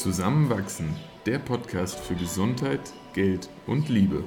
Zusammenwachsen, 0.00 0.96
der 1.26 1.38
Podcast 1.38 2.00
für 2.00 2.14
Gesundheit, 2.14 2.80
Geld 3.12 3.50
und 3.66 3.90
Liebe. 3.90 4.24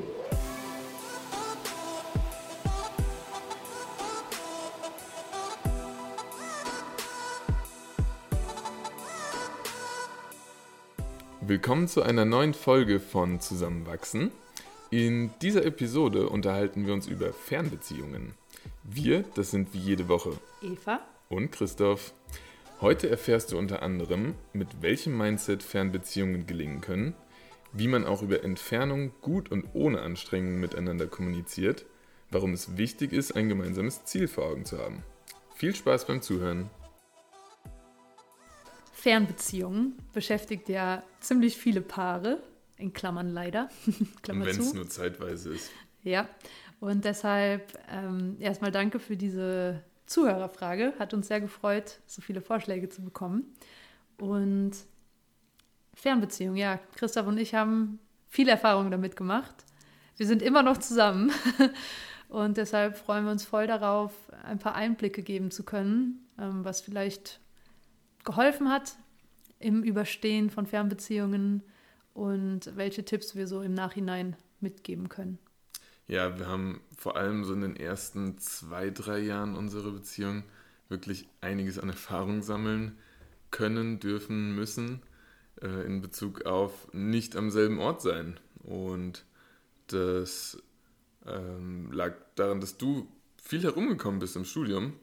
Willkommen 11.41 11.87
zu 11.87 12.03
einer 12.03 12.25
neuen 12.25 12.53
Folge 12.53 12.99
von 12.99 13.39
Zusammenwachsen. 13.39 14.31
In 14.91 15.31
dieser 15.41 15.65
Episode 15.65 16.29
unterhalten 16.29 16.85
wir 16.85 16.93
uns 16.93 17.07
über 17.07 17.33
Fernbeziehungen. 17.33 18.35
Wir, 18.83 19.23
das 19.33 19.49
sind 19.49 19.73
wie 19.73 19.79
jede 19.79 20.07
Woche 20.07 20.37
Eva 20.61 20.99
und 21.29 21.51
Christoph. 21.51 22.13
Heute 22.83 23.09
erfährst 23.09 23.53
du 23.53 23.57
unter 23.57 23.81
anderem, 23.81 24.35
mit 24.51 24.81
welchem 24.81 25.17
Mindset 25.17 25.63
Fernbeziehungen 25.63 26.45
gelingen 26.45 26.81
können, 26.81 27.15
wie 27.71 27.87
man 27.87 28.03
auch 28.03 28.21
über 28.21 28.43
Entfernung 28.43 29.13
gut 29.21 29.49
und 29.49 29.69
ohne 29.71 30.01
Anstrengung 30.01 30.59
miteinander 30.59 31.07
kommuniziert, 31.07 31.85
warum 32.29 32.51
es 32.51 32.75
wichtig 32.75 33.13
ist, 33.13 33.37
ein 33.37 33.47
gemeinsames 33.47 34.03
Ziel 34.03 34.27
vor 34.27 34.47
Augen 34.47 34.65
zu 34.65 34.79
haben. 34.79 35.01
Viel 35.55 35.73
Spaß 35.73 36.07
beim 36.07 36.21
Zuhören. 36.21 36.69
Fernbeziehungen 38.91 39.95
beschäftigt 40.11 40.67
ja 40.67 41.03
ziemlich 41.21 41.55
viele 41.55 41.79
Paare, 41.79 42.43
in 42.75 42.91
Klammern 42.91 43.29
leider. 43.29 43.69
Klammer 44.23 44.45
Wenn 44.45 44.59
es 44.59 44.73
nur 44.73 44.89
zeitweise 44.89 45.53
ist. 45.53 45.71
Ja, 46.01 46.27
und 46.81 47.05
deshalb 47.05 47.79
ähm, 47.89 48.35
erstmal 48.41 48.73
danke 48.73 48.99
für 48.99 49.15
diese 49.15 49.81
Zuhörerfrage. 50.05 50.93
Hat 50.99 51.13
uns 51.13 51.27
sehr 51.27 51.41
gefreut, 51.41 51.99
so 52.05 52.21
viele 52.21 52.41
Vorschläge 52.41 52.89
zu 52.89 53.03
bekommen. 53.03 53.55
Und 54.17 54.71
Fernbeziehung, 55.93 56.55
ja, 56.55 56.79
Christoph 56.95 57.27
und 57.27 57.37
ich 57.37 57.55
haben 57.55 57.99
viel 58.27 58.49
Erfahrung 58.49 58.91
damit 58.91 59.15
gemacht. 59.15 59.65
Wir 60.17 60.27
sind 60.27 60.41
immer 60.41 60.63
noch 60.63 60.77
zusammen. 60.77 61.31
Und 62.29 62.57
deshalb 62.57 62.97
freuen 62.97 63.25
wir 63.25 63.31
uns 63.31 63.45
voll 63.45 63.67
darauf, 63.67 64.11
ein 64.41 64.57
paar 64.57 64.73
Einblicke 64.73 65.21
geben 65.21 65.51
zu 65.51 65.63
können, 65.63 66.27
ähm, 66.39 66.65
was 66.65 66.81
vielleicht 66.81 67.39
geholfen 68.23 68.69
hat 68.71 68.95
im 69.59 69.83
Überstehen 69.83 70.49
von 70.49 70.65
Fernbeziehungen 70.65 71.61
und 72.15 72.75
welche 72.75 73.05
Tipps 73.05 73.35
wir 73.35 73.45
so 73.45 73.61
im 73.61 73.75
Nachhinein 73.75 74.35
mitgeben 74.61 75.09
können. 75.09 75.37
Ja, 76.07 76.37
wir 76.37 76.47
haben 76.47 76.81
vor 76.97 77.15
allem 77.15 77.45
so 77.45 77.53
in 77.53 77.61
den 77.61 77.75
ersten 77.77 78.37
zwei, 78.37 78.89
drei 78.89 79.19
Jahren 79.19 79.55
unserer 79.55 79.91
Beziehung 79.91 80.43
wirklich 80.89 81.27
einiges 81.41 81.79
an 81.79 81.89
Erfahrung 81.89 82.41
sammeln 82.41 82.97
können, 83.51 83.99
dürfen, 83.99 84.53
müssen 84.53 85.01
äh, 85.61 85.85
in 85.85 86.01
Bezug 86.01 86.45
auf 86.45 86.93
nicht 86.93 87.35
am 87.35 87.49
selben 87.51 87.79
Ort 87.79 88.01
sein. 88.01 88.39
Und 88.63 89.23
das 89.87 90.61
ähm, 91.25 91.91
lag 91.91 92.15
daran, 92.35 92.59
dass 92.59 92.77
du 92.77 93.07
viel 93.41 93.63
herumgekommen 93.63 94.19
bist 94.19 94.35
im 94.35 94.45
Studium. 94.45 94.93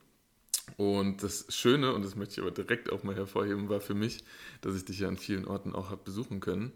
Und 0.76 1.22
das 1.22 1.46
Schöne, 1.48 1.94
und 1.94 2.04
das 2.04 2.14
möchte 2.14 2.34
ich 2.34 2.40
aber 2.40 2.50
direkt 2.50 2.92
auch 2.92 3.02
mal 3.02 3.16
hervorheben, 3.16 3.68
war 3.68 3.80
für 3.80 3.94
mich, 3.94 4.22
dass 4.60 4.76
ich 4.76 4.84
dich 4.84 5.00
ja 5.00 5.08
an 5.08 5.16
vielen 5.16 5.46
Orten 5.46 5.74
auch 5.74 5.90
habe 5.90 6.02
besuchen 6.04 6.40
können. 6.40 6.72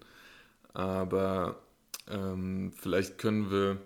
Aber 0.72 1.62
ähm, 2.08 2.72
vielleicht 2.72 3.19
können 3.19 3.50
wir 3.50 3.78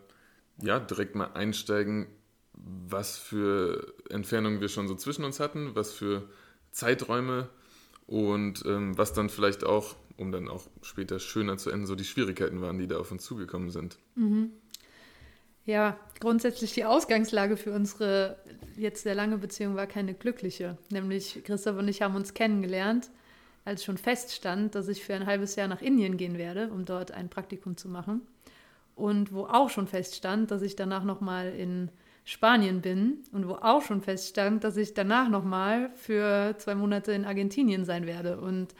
ja, 0.62 0.80
direkt 0.80 1.14
mal 1.14 1.32
einsteigen, 1.34 2.06
was 2.54 3.18
für 3.18 3.94
Entfernungen 4.10 4.60
wir 4.60 4.68
schon 4.68 4.88
so 4.88 4.94
zwischen 4.94 5.24
uns 5.24 5.40
hatten, 5.40 5.74
was 5.74 5.92
für 5.92 6.28
Zeiträume 6.72 7.48
und 8.06 8.64
ähm, 8.66 8.96
was 8.96 9.12
dann 9.12 9.28
vielleicht 9.28 9.64
auch, 9.64 9.96
um 10.16 10.32
dann 10.32 10.48
auch 10.48 10.66
später 10.82 11.18
schöner 11.18 11.58
zu 11.58 11.70
enden, 11.70 11.86
so 11.86 11.94
die 11.94 12.04
Schwierigkeiten 12.04 12.60
waren, 12.60 12.78
die 12.78 12.88
da 12.88 12.98
auf 12.98 13.12
uns 13.12 13.24
zugekommen 13.24 13.70
sind. 13.70 13.98
Mhm. 14.14 14.52
Ja, 15.64 16.00
grundsätzlich 16.18 16.72
die 16.72 16.86
Ausgangslage 16.86 17.58
für 17.58 17.72
unsere 17.72 18.38
jetzt 18.76 19.02
sehr 19.02 19.14
lange 19.14 19.36
Beziehung 19.36 19.76
war 19.76 19.86
keine 19.86 20.14
glückliche. 20.14 20.78
Nämlich 20.90 21.42
Christoph 21.44 21.76
und 21.76 21.88
ich 21.88 22.00
haben 22.00 22.14
uns 22.14 22.32
kennengelernt, 22.32 23.10
als 23.66 23.84
schon 23.84 23.98
feststand, 23.98 24.74
dass 24.74 24.88
ich 24.88 25.04
für 25.04 25.12
ein 25.14 25.26
halbes 25.26 25.56
Jahr 25.56 25.68
nach 25.68 25.82
Indien 25.82 26.16
gehen 26.16 26.38
werde, 26.38 26.70
um 26.70 26.86
dort 26.86 27.12
ein 27.12 27.28
Praktikum 27.28 27.76
zu 27.76 27.88
machen 27.88 28.22
und 28.98 29.32
wo 29.32 29.44
auch 29.44 29.70
schon 29.70 29.86
feststand, 29.86 30.50
dass 30.50 30.62
ich 30.62 30.76
danach 30.76 31.04
nochmal 31.04 31.52
in 31.52 31.90
Spanien 32.24 32.82
bin 32.82 33.22
und 33.32 33.48
wo 33.48 33.54
auch 33.54 33.80
schon 33.80 34.02
feststand, 34.02 34.64
dass 34.64 34.76
ich 34.76 34.92
danach 34.92 35.28
nochmal 35.28 35.90
für 35.94 36.54
zwei 36.58 36.74
Monate 36.74 37.12
in 37.12 37.24
Argentinien 37.24 37.84
sein 37.84 38.06
werde. 38.06 38.38
Und 38.38 38.74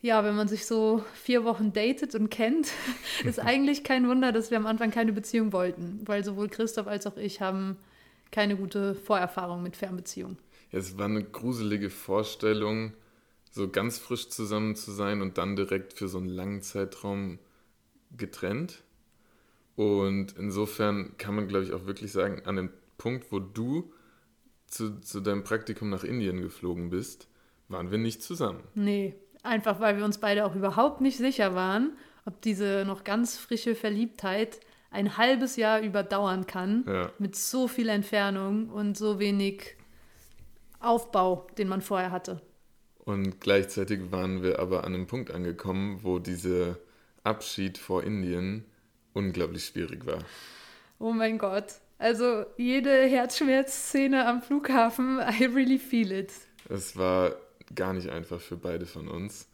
ja, 0.00 0.24
wenn 0.24 0.34
man 0.34 0.48
sich 0.48 0.66
so 0.66 1.04
vier 1.14 1.44
Wochen 1.44 1.72
datet 1.72 2.16
und 2.16 2.30
kennt, 2.30 2.72
ist 3.24 3.38
eigentlich 3.38 3.84
kein 3.84 4.08
Wunder, 4.08 4.32
dass 4.32 4.50
wir 4.50 4.58
am 4.58 4.66
Anfang 4.66 4.90
keine 4.90 5.12
Beziehung 5.12 5.52
wollten, 5.52 6.00
weil 6.06 6.24
sowohl 6.24 6.48
Christoph 6.48 6.88
als 6.88 7.06
auch 7.06 7.16
ich 7.16 7.40
haben 7.40 7.76
keine 8.32 8.56
gute 8.56 8.96
Vorerfahrung 8.96 9.62
mit 9.62 9.76
Fernbeziehungen. 9.76 10.38
Ja, 10.72 10.78
es 10.80 10.98
war 10.98 11.04
eine 11.04 11.22
gruselige 11.22 11.90
Vorstellung, 11.90 12.94
so 13.52 13.68
ganz 13.68 13.98
frisch 13.98 14.30
zusammen 14.30 14.74
zu 14.74 14.90
sein 14.90 15.20
und 15.20 15.38
dann 15.38 15.54
direkt 15.54 15.92
für 15.92 16.08
so 16.08 16.18
einen 16.18 16.28
langen 16.28 16.62
Zeitraum 16.62 17.38
getrennt. 18.16 18.82
Und 19.76 20.34
insofern 20.38 21.16
kann 21.16 21.34
man, 21.34 21.48
glaube 21.48 21.64
ich, 21.64 21.72
auch 21.72 21.86
wirklich 21.86 22.12
sagen, 22.12 22.42
an 22.44 22.56
dem 22.56 22.70
Punkt, 22.98 23.32
wo 23.32 23.38
du 23.38 23.92
zu, 24.66 25.00
zu 25.00 25.20
deinem 25.20 25.44
Praktikum 25.44 25.90
nach 25.90 26.04
Indien 26.04 26.40
geflogen 26.40 26.90
bist, 26.90 27.28
waren 27.68 27.90
wir 27.90 27.98
nicht 27.98 28.22
zusammen. 28.22 28.62
Nee, 28.74 29.14
einfach 29.42 29.80
weil 29.80 29.96
wir 29.96 30.04
uns 30.04 30.18
beide 30.18 30.44
auch 30.44 30.54
überhaupt 30.54 31.00
nicht 31.00 31.16
sicher 31.16 31.54
waren, 31.54 31.96
ob 32.24 32.40
diese 32.42 32.84
noch 32.86 33.04
ganz 33.04 33.38
frische 33.38 33.74
Verliebtheit 33.74 34.60
ein 34.90 35.16
halbes 35.16 35.56
Jahr 35.56 35.80
überdauern 35.80 36.46
kann, 36.46 36.84
ja. 36.86 37.10
mit 37.18 37.34
so 37.34 37.66
viel 37.66 37.88
Entfernung 37.88 38.68
und 38.68 38.96
so 38.96 39.18
wenig 39.18 39.76
Aufbau, 40.80 41.46
den 41.56 41.68
man 41.68 41.80
vorher 41.80 42.10
hatte. 42.10 42.40
Und 42.98 43.40
gleichzeitig 43.40 44.12
waren 44.12 44.42
wir 44.42 44.58
aber 44.58 44.84
an 44.84 44.94
einem 44.94 45.06
Punkt 45.06 45.30
angekommen, 45.30 46.00
wo 46.02 46.18
dieser 46.18 46.78
Abschied 47.24 47.78
vor 47.78 48.04
Indien 48.04 48.64
unglaublich 49.14 49.64
schwierig 49.64 50.06
war. 50.06 50.18
Oh 50.98 51.12
mein 51.12 51.38
Gott. 51.38 51.66
Also 51.98 52.44
jede 52.56 52.90
Herzschmerzszene 52.90 54.26
am 54.26 54.42
Flughafen, 54.42 55.20
I 55.40 55.44
really 55.44 55.78
feel 55.78 56.10
it. 56.10 56.32
Es 56.68 56.96
war 56.96 57.36
gar 57.74 57.92
nicht 57.92 58.08
einfach 58.08 58.40
für 58.40 58.56
beide 58.56 58.86
von 58.86 59.08
uns, 59.08 59.48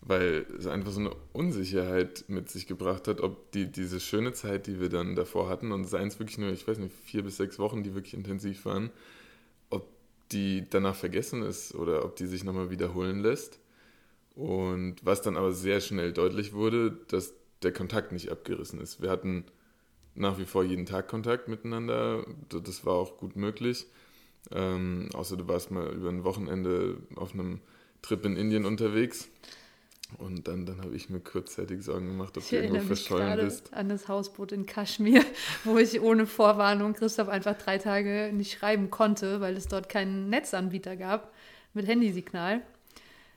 weil 0.00 0.46
es 0.58 0.66
einfach 0.66 0.90
so 0.90 1.00
eine 1.00 1.12
Unsicherheit 1.32 2.24
mit 2.28 2.50
sich 2.50 2.66
gebracht 2.66 3.08
hat, 3.08 3.20
ob 3.20 3.52
die, 3.52 3.70
diese 3.70 4.00
schöne 4.00 4.32
Zeit, 4.32 4.66
die 4.66 4.80
wir 4.80 4.88
dann 4.88 5.14
davor 5.14 5.48
hatten, 5.48 5.72
und 5.72 5.84
seien 5.84 6.08
es 6.08 6.18
wirklich 6.18 6.38
nur, 6.38 6.50
ich 6.50 6.66
weiß 6.66 6.78
nicht, 6.78 6.94
vier 7.04 7.22
bis 7.22 7.36
sechs 7.36 7.58
Wochen, 7.58 7.82
die 7.82 7.94
wirklich 7.94 8.14
intensiv 8.14 8.64
waren, 8.64 8.90
ob 9.70 9.86
die 10.32 10.66
danach 10.68 10.96
vergessen 10.96 11.42
ist 11.42 11.74
oder 11.74 12.04
ob 12.04 12.16
die 12.16 12.26
sich 12.26 12.44
nochmal 12.44 12.70
wiederholen 12.70 13.20
lässt. 13.20 13.60
Und 14.34 14.96
was 15.02 15.22
dann 15.22 15.36
aber 15.36 15.52
sehr 15.52 15.80
schnell 15.80 16.12
deutlich 16.12 16.52
wurde, 16.52 16.98
dass 17.08 17.34
der 17.64 17.72
Kontakt 17.72 18.12
nicht 18.12 18.30
abgerissen 18.30 18.80
ist. 18.80 19.02
Wir 19.02 19.10
hatten 19.10 19.44
nach 20.14 20.38
wie 20.38 20.44
vor 20.44 20.64
jeden 20.64 20.86
Tag 20.86 21.08
Kontakt 21.08 21.48
miteinander. 21.48 22.24
Das 22.48 22.84
war 22.86 22.94
auch 22.94 23.16
gut 23.16 23.36
möglich. 23.36 23.86
Ähm, 24.52 25.08
außer 25.14 25.36
du 25.36 25.48
warst 25.48 25.70
mal 25.70 25.88
über 25.88 26.10
ein 26.10 26.24
Wochenende 26.24 26.98
auf 27.16 27.34
einem 27.34 27.60
Trip 28.02 28.24
in 28.24 28.36
Indien 28.36 28.66
unterwegs. 28.66 29.28
Und 30.18 30.46
dann, 30.46 30.66
dann 30.66 30.82
habe 30.82 30.94
ich 30.94 31.10
mir 31.10 31.18
kurzzeitig 31.18 31.82
Sorgen 31.82 32.06
gemacht, 32.06 32.36
ob 32.36 32.44
ich 32.44 32.50
du 32.50 32.56
irgendwo 32.56 32.82
verschollen 32.82 33.40
bist. 33.40 33.72
an 33.72 33.88
das 33.88 34.06
Hausboot 34.06 34.52
in 34.52 34.66
Kaschmir, 34.66 35.24
wo 35.64 35.78
ich 35.78 36.00
ohne 36.00 36.26
Vorwarnung 36.26 36.92
Christoph 36.92 37.28
einfach 37.28 37.56
drei 37.56 37.78
Tage 37.78 38.30
nicht 38.32 38.58
schreiben 38.58 38.90
konnte, 38.90 39.40
weil 39.40 39.56
es 39.56 39.66
dort 39.66 39.88
keinen 39.88 40.28
Netzanbieter 40.28 40.96
gab 40.96 41.32
mit 41.72 41.88
Handysignal. 41.88 42.62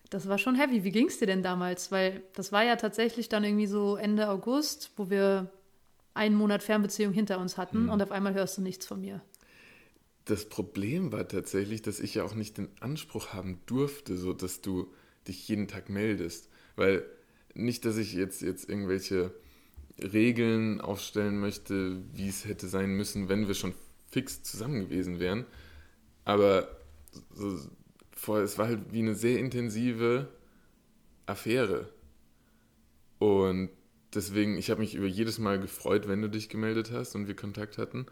Das 0.10 0.28
war 0.28 0.38
schon 0.38 0.56
heavy. 0.56 0.84
Wie 0.84 0.92
ging 0.92 1.08
es 1.08 1.20
dir 1.20 1.28
denn 1.28 1.44
damals? 1.44 1.92
Weil 1.92 2.24
das 2.34 2.52
war 2.52 2.64
ja 2.64 2.76
tatsächlich 2.76 3.30
dann 3.30 3.44
irgendwie 3.44 3.68
so 3.68 3.96
Ende 3.96 4.30
August, 4.30 4.92
wo 4.96 5.10
wir 5.10 5.52
einen 6.14 6.36
Monat 6.36 6.64
Fernbeziehung 6.64 7.14
hinter 7.14 7.40
uns 7.40 7.58
hatten 7.58 7.84
mhm. 7.84 7.90
und 7.90 8.02
auf 8.02 8.12
einmal 8.12 8.34
hörst 8.34 8.58
du 8.58 8.62
nichts 8.62 8.86
von 8.86 9.02
mir. 9.02 9.22
Das 10.26 10.50
Problem 10.50 11.12
war 11.12 11.28
tatsächlich, 11.28 11.82
dass 11.82 12.00
ich 12.00 12.16
ja 12.16 12.24
auch 12.24 12.36
nicht 12.36 12.58
den 12.58 12.70
Anspruch 12.82 13.34
haben 13.34 13.62
durfte, 13.66 14.18
so 14.18 14.34
dass 14.34 14.62
du 14.62 14.92
dich 15.28 15.48
jeden 15.48 15.68
Tag 15.68 15.90
meldest. 15.90 16.50
Weil 16.76 17.06
nicht, 17.54 17.86
dass 17.86 17.98
ich 17.98 18.14
jetzt, 18.14 18.42
jetzt 18.42 18.68
irgendwelche 18.70 19.34
Regeln 20.00 20.82
aufstellen 20.82 21.40
möchte, 21.40 22.02
wie 22.14 22.28
es 22.28 22.46
hätte 22.46 22.68
sein 22.68 22.92
müssen, 22.92 23.30
wenn 23.30 23.48
wir 23.48 23.56
schon 23.56 23.74
fix 24.10 24.44
zusammen 24.44 24.82
gewesen 24.82 25.20
wären. 25.20 25.46
Aber 26.26 26.68
so, 27.34 27.58
voll, 28.18 28.42
es 28.42 28.58
war 28.58 28.68
halt 28.68 28.92
wie 28.92 29.00
eine 29.00 29.16
sehr 29.16 29.40
intensive 29.40 30.28
Affäre. 31.26 31.90
Und 33.20 33.70
deswegen, 34.14 34.58
ich 34.58 34.70
habe 34.70 34.82
mich 34.82 34.96
über 34.96 35.08
jedes 35.08 35.40
Mal 35.40 35.60
gefreut, 35.60 36.08
wenn 36.08 36.22
du 36.22 36.30
dich 36.30 36.50
gemeldet 36.50 36.92
hast 36.92 37.16
und 37.16 37.28
wir 37.28 37.36
Kontakt 37.36 37.78
hatten, 37.78 38.06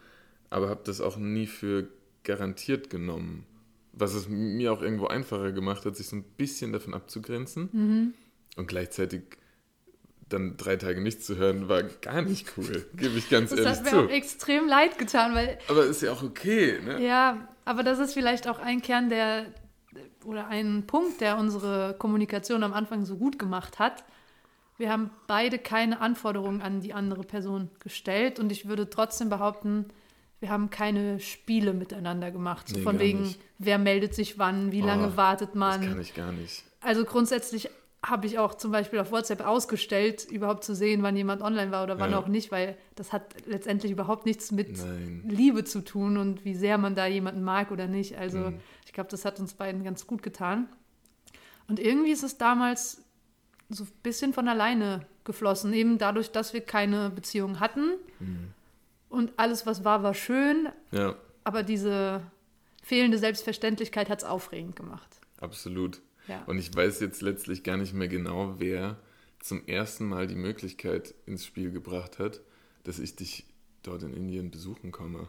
aber 0.49 0.69
habe 0.69 0.81
das 0.85 1.01
auch 1.01 1.17
nie 1.17 1.47
für 1.47 1.87
garantiert 2.23 2.89
genommen. 2.89 3.45
Was 3.93 4.13
es 4.13 4.27
mir 4.27 4.73
auch 4.73 4.81
irgendwo 4.81 5.07
einfacher 5.07 5.51
gemacht 5.51 5.85
hat, 5.85 5.95
sich 5.95 6.07
so 6.07 6.17
ein 6.17 6.23
bisschen 6.23 6.73
davon 6.73 6.93
abzugrenzen. 6.93 7.69
Mhm. 7.71 8.13
Und 8.57 8.67
gleichzeitig 8.67 9.21
dann 10.27 10.57
drei 10.57 10.75
Tage 10.75 11.01
nichts 11.01 11.25
zu 11.25 11.37
hören, 11.37 11.69
war 11.69 11.83
gar 11.83 12.21
nicht 12.21 12.57
cool, 12.57 12.85
gebe 12.95 13.17
ich 13.17 13.29
ganz 13.29 13.51
das 13.51 13.59
ehrlich 13.59 13.77
hat 13.77 13.83
mir 13.83 13.89
zu. 13.91 13.99
auch 13.99 14.09
extrem 14.09 14.67
leid 14.67 14.97
getan, 14.97 15.35
weil 15.35 15.59
Aber 15.67 15.85
ist 15.85 16.01
ja 16.01 16.11
auch 16.11 16.23
okay, 16.23 16.79
ne? 16.83 17.05
Ja, 17.05 17.47
aber 17.63 17.83
das 17.83 17.99
ist 17.99 18.13
vielleicht 18.13 18.47
auch 18.47 18.57
ein 18.57 18.81
Kern 18.81 19.09
der 19.09 19.45
oder 20.23 20.47
ein 20.47 20.85
Punkt, 20.87 21.21
der 21.21 21.37
unsere 21.37 21.95
Kommunikation 21.97 22.63
am 22.63 22.73
Anfang 22.73 23.05
so 23.05 23.15
gut 23.17 23.37
gemacht 23.39 23.79
hat. 23.79 24.03
Wir 24.77 24.91
haben 24.91 25.09
beide 25.27 25.57
keine 25.57 26.01
Anforderungen 26.01 26.61
an 26.61 26.81
die 26.81 26.93
andere 26.93 27.23
Person 27.23 27.69
gestellt 27.79 28.39
und 28.39 28.51
ich 28.51 28.67
würde 28.67 28.89
trotzdem 28.89 29.29
behaupten, 29.29 29.85
wir 30.41 30.49
haben 30.49 30.69
keine 30.69 31.19
Spiele 31.21 31.73
miteinander 31.73 32.29
gemacht. 32.29 32.67
So 32.67 32.75
Nee, 32.77 32.81
von 32.83 32.99
wegen, 32.99 33.21
nicht. 33.21 33.39
wer 33.57 33.77
meldet 33.77 34.13
sich 34.13 34.37
wann, 34.37 34.71
wie 34.73 34.81
lange 34.81 35.11
Oh, 35.13 35.17
wartet 35.17 35.49
Das 35.49 35.55
man. 35.55 35.81
kann 35.81 36.01
ich 36.01 36.13
gar 36.13 36.31
nicht. 36.33 36.63
Also 36.81 37.05
grundsätzlich 37.05 37.69
habe 38.05 38.27
ich 38.27 38.37
auch 38.37 38.53
zum 38.53 38.71
Beispiel 38.71 38.99
auf 38.99 39.11
WhatsApp 39.11 39.41
ausgestellt, 39.45 40.25
überhaupt 40.25 40.63
zu 40.63 40.75
sehen, 40.75 41.01
wann 41.01 41.15
jemand 41.17 41.41
online 41.41 41.71
war 41.71 41.83
oder 41.83 41.97
wann 41.99 42.11
Ja. 42.11 42.19
auch 42.19 42.27
nicht, 42.27 42.51
weil 42.51 42.77
das 42.95 43.11
hat 43.11 43.33
letztendlich 43.47 43.91
überhaupt 43.91 44.25
nichts 44.27 44.51
mit 44.51 44.77
Nein. 44.77 45.23
Liebe 45.27 45.63
zu 45.63 45.81
tun 45.83 46.17
und 46.17 46.45
wie 46.45 46.53
sehr 46.53 46.77
man 46.77 46.93
da 46.93 47.07
jemanden 47.07 47.41
mag 47.43 47.71
oder 47.71 47.87
nicht. 47.87 48.17
Also 48.17 48.37
Mhm. 48.37 48.59
ich 48.85 48.93
glaube, 48.93 49.09
das 49.09 49.25
hat 49.25 49.39
uns 49.39 49.55
beiden 49.55 49.83
ganz 49.83 50.05
gut 50.05 50.21
getan. 50.21 50.67
Und 51.67 51.79
irgendwie 51.79 52.11
ist 52.11 52.21
es 52.23 52.37
damals 52.37 53.01
so 53.69 53.85
ein 53.85 53.91
bisschen 54.03 54.33
von 54.33 54.47
alleine 54.47 55.07
geflossen, 55.23 55.73
eben 55.73 55.97
dadurch, 55.97 56.31
dass 56.31 56.53
wir 56.53 56.61
keine 56.61 57.09
Beziehung 57.09 57.59
hatten. 57.59 57.93
Mhm. 58.19 58.51
Und 59.09 59.33
alles, 59.37 59.65
was 59.65 59.83
war, 59.83 60.03
war 60.03 60.13
schön, 60.13 60.69
Ja, 60.91 61.15
aber 61.43 61.63
diese 61.63 62.21
fehlende 62.83 63.17
Selbstverständlichkeit 63.17 64.09
hat 64.09 64.19
es 64.19 64.25
aufregend 64.25 64.75
gemacht. 64.75 65.19
absolut. 65.41 66.01
Ja. 66.27 66.43
Und 66.45 66.57
ich 66.57 66.75
weiß 66.75 66.99
jetzt 67.01 67.21
letztlich 67.21 67.63
gar 67.63 67.77
nicht 67.77 67.93
mehr 67.93 68.07
genau, 68.07 68.55
wer 68.59 68.97
zum 69.39 69.65
ersten 69.67 70.07
Mal 70.07 70.27
die 70.27 70.35
Möglichkeit 70.35 71.13
ins 71.25 71.45
Spiel 71.45 71.71
gebracht 71.71 72.17
hat, 72.19 72.41
dass 72.83 72.99
ich 72.99 73.15
dich 73.15 73.45
dort 73.83 74.03
in 74.03 74.13
Indien 74.13 74.49
besuchen 74.51 74.91
komme. 74.91 75.27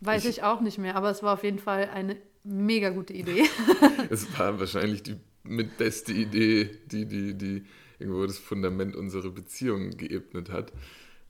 Weiß 0.00 0.24
Ich- 0.24 0.38
ich 0.38 0.42
auch 0.42 0.60
nicht 0.62 0.78
mehr, 0.78 0.96
aber 0.96 1.10
es 1.10 1.22
war 1.22 1.34
auf 1.34 1.44
jeden 1.44 1.58
Fall 1.58 1.90
eine 1.90 2.16
mega 2.44 2.88
gute 2.90 3.12
Idee. 3.12 3.44
Es 4.10 4.26
war 4.38 4.58
wahrscheinlich 4.58 5.02
die 5.02 5.16
mit 5.42 5.76
beste 5.76 6.12
Idee, 6.12 6.70
die, 6.86 7.04
die, 7.06 7.34
die 7.34 7.64
irgendwo 7.98 8.24
das 8.26 8.38
Fundament 8.38 8.96
unserer 8.96 9.30
Beziehung 9.30 9.90
geebnet 9.96 10.50
hat. 10.50 10.72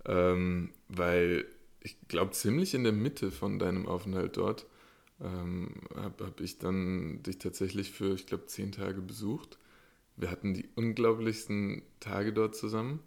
Ähm, 0.06 0.70
weil 0.88 1.44
ich 1.80 1.96
glaube, 2.08 2.30
ziemlich 2.32 2.74
in 2.74 2.84
der 2.84 2.92
Mitte 2.92 3.30
von 3.32 3.58
deinem 3.58 3.86
Aufenthalt 3.86 4.36
dort 4.36 4.66
ähm, 5.22 5.74
habe 5.96 6.26
hab 6.26 6.40
ich 6.40 6.58
dann 6.58 7.22
dich 7.22 7.38
tatsächlich 7.38 7.90
für, 7.90 8.14
ich 8.14 8.26
glaube, 8.26 8.46
zehn 8.46 8.72
Tage 8.72 9.00
besucht. 9.00 9.58
Wir 10.16 10.30
hatten 10.30 10.54
die 10.54 10.68
unglaublichsten 10.76 11.82
Tage 12.00 12.32
dort 12.32 12.54
zusammen 12.56 13.00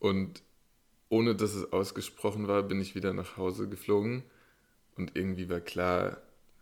und 0.00 0.42
ohne 1.08 1.34
dass 1.34 1.54
es 1.54 1.72
ausgesprochen 1.72 2.48
war, 2.48 2.62
bin 2.62 2.80
ich 2.80 2.94
wieder 2.94 3.12
nach 3.12 3.36
Hause 3.36 3.68
geflogen 3.68 4.22
und 4.96 5.16
irgendwie 5.16 5.48
war 5.50 5.60
klar, 5.60 6.18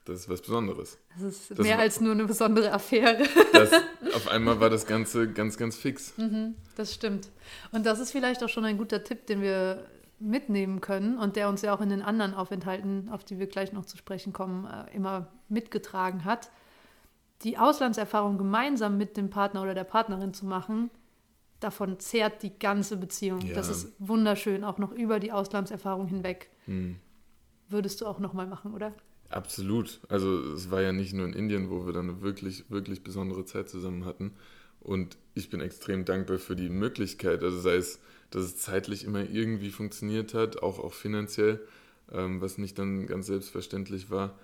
das 0.06 0.20
ist 0.20 0.28
was 0.28 0.40
Besonderes. 0.40 0.98
Das 1.14 1.22
ist 1.22 1.50
Das 1.52 1.58
mehr 1.58 1.76
war- 1.76 1.82
als 1.82 2.00
nur 2.00 2.12
eine 2.12 2.24
besondere 2.24 2.72
Affäre. 2.72 3.22
Das, 3.52 3.70
auf 4.14 4.28
einmal 4.28 4.58
war 4.58 4.70
das 4.70 4.86
Ganze 4.86 5.30
ganz, 5.32 5.56
ganz 5.56 5.76
fix. 5.76 6.14
Mhm, 6.16 6.54
das 6.76 6.94
stimmt. 6.94 7.28
Und 7.72 7.86
das 7.86 8.00
ist 8.00 8.10
vielleicht 8.10 8.42
auch 8.42 8.48
schon 8.48 8.64
ein 8.64 8.78
guter 8.78 9.04
Tipp, 9.04 9.26
den 9.26 9.40
wir 9.42 9.86
mitnehmen 10.20 10.80
können 10.80 11.18
und 11.18 11.36
der 11.36 11.48
uns 11.48 11.62
ja 11.62 11.74
auch 11.74 11.80
in 11.80 11.88
den 11.88 12.02
anderen 12.02 12.34
Aufenthalten, 12.34 13.08
auf 13.08 13.24
die 13.24 13.38
wir 13.38 13.46
gleich 13.46 13.72
noch 13.72 13.86
zu 13.86 13.96
sprechen 13.96 14.32
kommen, 14.32 14.66
äh, 14.66 14.94
immer 14.94 15.28
mitgetragen 15.48 16.24
hat. 16.24 16.50
Die 17.42 17.56
Auslandserfahrung 17.56 18.36
gemeinsam 18.36 18.98
mit 18.98 19.16
dem 19.16 19.30
Partner 19.30 19.62
oder 19.62 19.74
der 19.74 19.84
Partnerin 19.84 20.34
zu 20.34 20.44
machen, 20.44 20.90
davon 21.58 21.98
zehrt 21.98 22.42
die 22.42 22.58
ganze 22.58 22.96
Beziehung. 22.96 23.40
Ja. 23.40 23.54
Das 23.54 23.68
ist 23.68 23.92
wunderschön, 23.98 24.62
auch 24.62 24.78
noch 24.78 24.92
über 24.92 25.20
die 25.20 25.32
Auslandserfahrung 25.32 26.06
hinweg. 26.06 26.50
Hm. 26.66 26.96
Würdest 27.68 28.00
du 28.00 28.06
auch 28.06 28.18
nochmal 28.18 28.46
machen, 28.46 28.74
oder? 28.74 28.92
Absolut. 29.30 30.00
Also 30.08 30.38
es 30.54 30.70
war 30.70 30.82
ja 30.82 30.92
nicht 30.92 31.14
nur 31.14 31.26
in 31.26 31.32
Indien, 31.32 31.70
wo 31.70 31.86
wir 31.86 31.92
dann 31.92 32.10
eine 32.10 32.20
wirklich, 32.20 32.68
wirklich 32.68 33.04
besondere 33.04 33.44
Zeit 33.44 33.68
zusammen 33.68 34.04
hatten. 34.04 34.32
Und 34.80 35.16
ich 35.34 35.50
bin 35.50 35.60
extrem 35.60 36.04
dankbar 36.04 36.38
für 36.38 36.56
die 36.56 36.68
Möglichkeit, 36.68 37.42
also 37.42 37.58
sei 37.60 37.76
es, 37.76 38.00
dass 38.30 38.44
es 38.44 38.56
zeitlich 38.56 39.04
immer 39.04 39.28
irgendwie 39.28 39.70
funktioniert 39.70 40.34
hat, 40.34 40.62
auch, 40.62 40.78
auch 40.78 40.92
finanziell, 40.92 41.60
ähm, 42.12 42.40
was 42.40 42.58
nicht 42.58 42.78
dann 42.78 43.06
ganz 43.06 43.26
selbstverständlich 43.26 44.10
war. 44.10 44.38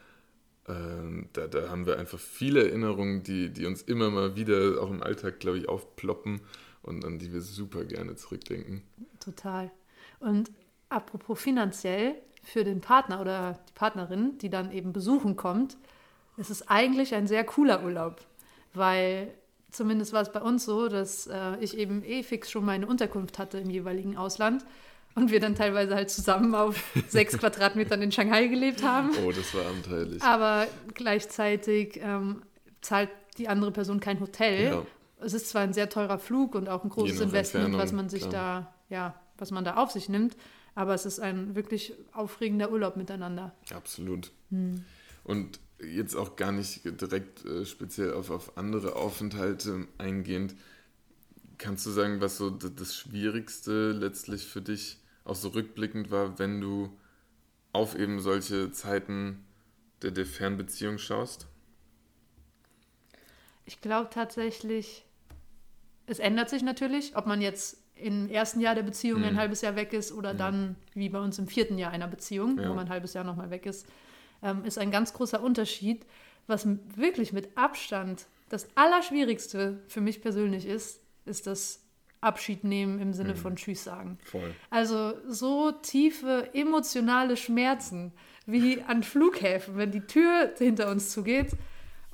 Ähm, 0.69 1.29
da, 1.33 1.47
da 1.47 1.69
haben 1.71 1.87
wir 1.87 1.99
einfach 1.99 2.19
viele 2.19 2.67
Erinnerungen, 2.67 3.23
die, 3.23 3.51
die 3.51 3.67
uns 3.67 3.83
immer 3.83 4.11
mal 4.11 4.37
wieder 4.37 4.83
auch 4.83 4.91
im 4.91 5.03
Alltag, 5.03 5.39
glaube 5.41 5.59
ich, 5.59 5.69
aufploppen 5.69 6.41
und 6.83 7.05
an 7.05 7.19
die 7.19 7.33
wir 7.33 7.41
super 7.41 7.85
gerne 7.85 8.17
zurückdenken. 8.17 8.83
Total. 9.21 9.71
Und 10.21 10.51
apropos 10.89 11.41
finanziell, 11.41 12.15
für 12.43 12.63
den 12.63 12.81
Partner 12.81 13.21
oder 13.21 13.59
die 13.69 13.73
Partnerin, 13.73 14.39
die 14.39 14.51
dann 14.51 14.71
eben 14.71 14.93
besuchen 14.93 15.37
kommt, 15.37 15.77
ist 16.37 16.51
es 16.51 16.69
eigentlich 16.69 17.15
ein 17.15 17.27
sehr 17.27 17.43
cooler 17.45 17.83
Urlaub, 17.83 18.25
weil 18.73 19.35
zumindest 19.71 20.13
war 20.13 20.23
es 20.23 20.33
bei 20.33 20.41
uns 20.41 20.65
so, 20.65 20.89
dass 20.89 21.27
äh, 21.27 21.57
ich 21.61 21.77
eben 21.77 22.03
eh 22.05 22.23
fix 22.23 22.51
schon 22.51 22.65
meine 22.65 22.87
Unterkunft 22.87 23.39
hatte 23.39 23.59
im 23.59 23.71
jeweiligen 23.71 24.17
Ausland 24.17 24.65
und 25.15 25.31
wir 25.31 25.41
dann 25.41 25.55
teilweise 25.55 25.95
halt 25.95 26.11
zusammen 26.11 26.55
auf 26.55 26.83
sechs 27.09 27.37
Quadratmetern 27.39 28.01
in 28.03 28.13
Shanghai 28.13 28.47
gelebt 28.47 28.83
haben. 28.83 29.11
Oh, 29.25 29.33
das 29.33 29.55
war 29.55 29.67
abenteuerlich. 29.67 30.23
Aber 30.23 30.67
gleichzeitig 30.95 31.99
ähm, 32.03 32.43
zahlt 32.81 33.11
die 33.39 33.49
andere 33.49 33.73
Person 33.73 34.01
kein 34.01 34.21
Hotel. 34.21 34.65
Ja. 34.65 34.87
Es 35.19 35.33
ist 35.33 35.49
zwar 35.49 35.63
ein 35.63 35.73
sehr 35.73 35.89
teurer 35.89 36.19
Flug 36.19 36.55
und 36.55 36.69
auch 36.69 36.85
ein 36.85 36.91
großes 36.91 37.21
Investment, 37.21 37.77
was 37.79 37.93
man 37.93 38.09
sich 38.09 38.29
klar. 38.29 38.73
da, 38.91 38.95
ja, 38.95 39.15
was 39.39 39.51
man 39.51 39.65
da 39.65 39.77
auf 39.77 39.91
sich 39.91 40.09
nimmt, 40.09 40.37
aber 40.75 40.95
es 40.95 41.07
ist 41.07 41.21
ein 41.21 41.55
wirklich 41.55 41.95
aufregender 42.13 42.71
Urlaub 42.71 42.97
miteinander. 42.97 43.55
Absolut. 43.75 44.31
Und 45.25 45.59
jetzt 45.81 46.15
auch 46.15 46.37
gar 46.37 46.53
nicht 46.53 46.83
direkt 46.85 47.45
äh, 47.45 47.65
speziell 47.67 48.15
auf, 48.15 48.31
auf 48.31 48.57
andere 48.57 48.97
Aufenthalte 48.97 49.87
eingehend, 49.99 50.55
kannst 51.59 51.87
du 51.87 51.91
sagen, 51.91 52.21
was 52.21 52.37
so 52.37 52.51
das 52.51 52.95
Schwierigste 52.97 53.93
letztlich 53.93 54.47
für 54.47 54.63
dich 54.63 54.99
auch 55.25 55.35
so 55.37 55.49
rückblickend 55.49 56.11
war, 56.11 56.39
wenn 56.39 56.61
du 56.61 56.91
auf 57.73 57.97
eben 57.99 58.21
solche 58.21 58.71
Zeiten 58.73 59.45
der, 60.03 60.11
der 60.11 60.27
Fernbeziehung 60.27 60.99
schaust? 60.99 61.47
Ich 63.65 63.81
glaube 63.81 64.11
tatsächlich, 64.11 65.05
es 66.07 66.19
ändert 66.21 66.49
sich 66.51 66.63
natürlich, 66.63 67.17
ob 67.17 67.27
man 67.27 67.41
jetzt 67.41 67.79
im 67.97 68.29
ersten 68.29 68.61
Jahr 68.61 68.75
der 68.75 68.83
Beziehung 68.83 69.25
ein 69.25 69.35
Mhm. 69.35 69.39
halbes 69.39 69.63
Jahr 69.63 69.75
weg 69.75 69.93
ist 69.93 70.13
oder 70.13 70.35
dann 70.35 70.77
wie 70.95 71.09
bei 71.09 71.19
uns 71.19 71.39
im 71.39 71.49
vierten 71.49 71.79
Jahr 71.79 71.91
einer 71.91 72.07
Beziehung, 72.07 72.59
Ja. 72.59 72.69
wo 72.69 72.75
man 72.75 72.87
ein 72.87 72.91
halbes 72.91 73.15
Jahr 73.15 73.25
nochmal 73.25 73.51
weg 73.51 73.67
ist, 73.67 73.87
ähm, 74.43 74.65
ist 74.65 74.79
ein 74.79 74.91
ganz 74.91 75.13
großer 75.13 75.43
Unterschied. 75.43 76.07
Was 76.47 76.67
wirklich 76.95 77.33
mit 77.33 77.57
Abstand 77.57 78.27
das 78.49 78.69
Allerschwierigste 78.77 79.81
für 79.89 80.01
mich 80.01 80.23
persönlich 80.23 80.67
ist, 80.67 81.01
ist 81.25 81.47
das 81.47 81.83
Abschied 82.21 82.65
nehmen 82.65 82.99
im 83.01 83.13
Sinne 83.13 83.37
von 83.37 83.57
Tschüss 83.57 83.85
sagen. 83.85 84.19
Voll. 84.25 84.55
Also 84.71 85.15
so 85.29 85.73
tiefe 85.73 86.51
emotionale 86.55 87.37
Schmerzen 87.37 88.13
wie 88.47 88.83
an 88.83 89.03
Flughäfen, 89.03 89.77
wenn 89.77 89.91
die 89.91 90.01
Tür 90.01 90.53
hinter 90.57 90.91
uns 90.91 91.11
zugeht. 91.11 91.53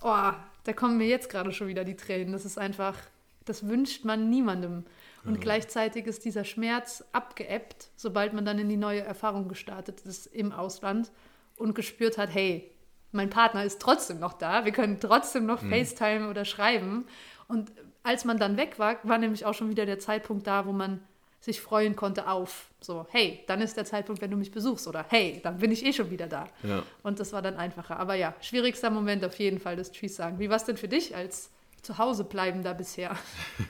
Oh, 0.03 0.33
da 0.65 0.73
kommen 0.75 0.99
mir 0.99 1.07
jetzt 1.07 1.29
gerade 1.29 1.53
schon 1.53 1.69
wieder 1.69 1.85
die 1.85 1.97
Tränen. 1.97 2.33
Das 2.33 2.45
ist 2.45 2.59
einfach, 2.59 2.97
das 3.45 3.69
wünscht 3.69 4.05
man 4.05 4.29
niemandem. 4.29 4.85
Und 5.25 5.41
gleichzeitig 5.41 6.07
ist 6.07 6.25
dieser 6.25 6.45
Schmerz 6.45 7.05
abgeebbt, 7.13 7.91
sobald 7.97 8.33
man 8.33 8.45
dann 8.45 8.59
in 8.59 8.69
die 8.69 8.77
neue 8.77 9.03
Erfahrung 9.03 9.47
gestartet 9.47 10.01
ist 10.01 10.27
im 10.27 10.51
Ausland 10.51 11.13
und 11.57 11.75
gespürt 11.75 12.19
hat, 12.19 12.33
hey, 12.33 12.71
mein 13.11 13.31
Partner 13.31 13.65
ist 13.65 13.81
trotzdem 13.81 14.19
noch 14.19 14.33
da, 14.33 14.65
wir 14.65 14.73
können 14.73 14.99
trotzdem 15.01 15.47
noch 15.47 15.61
FaceTime 15.61 16.29
oder 16.31 16.45
schreiben. 16.45 17.07
Und 17.47 17.71
als 18.03 18.25
man 18.25 18.39
dann 18.39 18.57
weg 18.57 18.79
war, 18.79 18.97
war 19.03 19.19
nämlich 19.19 19.45
auch 19.45 19.55
schon 19.55 19.69
wieder 19.69 19.87
der 19.87 19.99
Zeitpunkt 19.99 20.47
da, 20.47 20.67
wo 20.67 20.73
man 20.73 21.01
sich 21.41 21.61
freuen 21.61 21.97
konnte 21.97 22.29
auf 22.29 22.71
so, 22.81 23.07
hey, 23.11 23.41
dann 23.49 23.61
ist 23.61 23.77
der 23.77 23.85
Zeitpunkt, 23.85 24.23
wenn 24.23 24.31
du 24.31 24.37
mich 24.37 24.53
besuchst 24.53 24.87
oder 24.87 25.05
hey, 25.09 25.41
dann 25.43 25.59
bin 25.59 25.73
ich 25.73 25.85
eh 25.85 25.93
schon 25.93 26.11
wieder 26.11 26.29
da. 26.29 26.47
Ja. 26.63 26.85
Und 27.03 27.19
das 27.19 27.33
war 27.33 27.43
dann 27.43 27.57
einfacher. 27.57 27.99
Aber 27.99 28.15
ja, 28.15 28.35
schwierigster 28.41 28.91
Moment 28.91 29.25
auf 29.25 29.39
jeden 29.39 29.59
Fall 29.59 29.77
das 29.77 29.91
Tschüss 29.91 30.17
sagen. 30.17 30.39
Wie 30.39 30.49
war 30.49 30.57
es 30.57 30.65
denn 30.65 30.77
für 30.77 30.89
dich 30.89 31.17
als 31.17 31.51
Zuhausebleibender 31.83 32.75
bisher? 32.75 33.17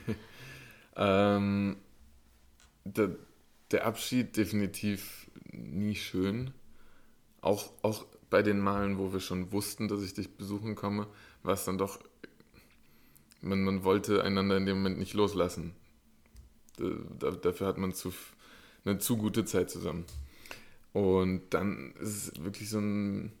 Ähm, 0.95 1.77
der, 2.83 3.15
der 3.71 3.85
Abschied 3.85 4.37
definitiv 4.37 5.29
nie 5.51 5.95
schön. 5.95 6.53
Auch, 7.43 7.73
auch 7.81 8.05
bei 8.29 8.41
den 8.41 8.59
Malen, 8.59 8.97
wo 8.97 9.11
wir 9.11 9.19
schon 9.19 9.51
wussten, 9.51 9.89
dass 9.89 10.01
ich 10.01 10.13
dich 10.13 10.37
besuchen 10.37 10.75
komme, 10.75 11.07
war 11.43 11.53
es 11.53 11.65
dann 11.65 11.77
doch, 11.77 11.99
man, 13.41 13.63
man 13.65 13.83
wollte 13.83 14.23
einander 14.23 14.55
in 14.55 14.65
dem 14.65 14.77
Moment 14.77 14.97
nicht 14.97 15.13
loslassen. 15.13 15.75
Da, 17.19 17.31
dafür 17.31 17.67
hat 17.67 17.77
man 17.77 17.93
zu, 17.93 18.13
eine 18.85 18.97
zu 18.97 19.17
gute 19.17 19.43
Zeit 19.43 19.69
zusammen. 19.69 20.05
Und 20.93 21.53
dann 21.53 21.93
ist 21.99 22.31
es 22.31 22.43
wirklich 22.43 22.69
so 22.69 22.79
ein 22.79 23.33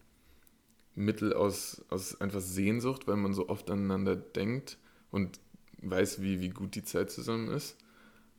Mittel 0.95 1.33
aus, 1.33 1.81
aus 1.87 2.19
einfach 2.19 2.41
Sehnsucht, 2.41 3.07
weil 3.07 3.15
man 3.15 3.33
so 3.33 3.47
oft 3.47 3.71
aneinander 3.71 4.17
denkt 4.17 4.77
und 5.11 5.39
weiß, 5.77 6.21
wie, 6.21 6.41
wie 6.41 6.49
gut 6.49 6.75
die 6.75 6.83
Zeit 6.83 7.09
zusammen 7.09 7.47
ist. 7.47 7.77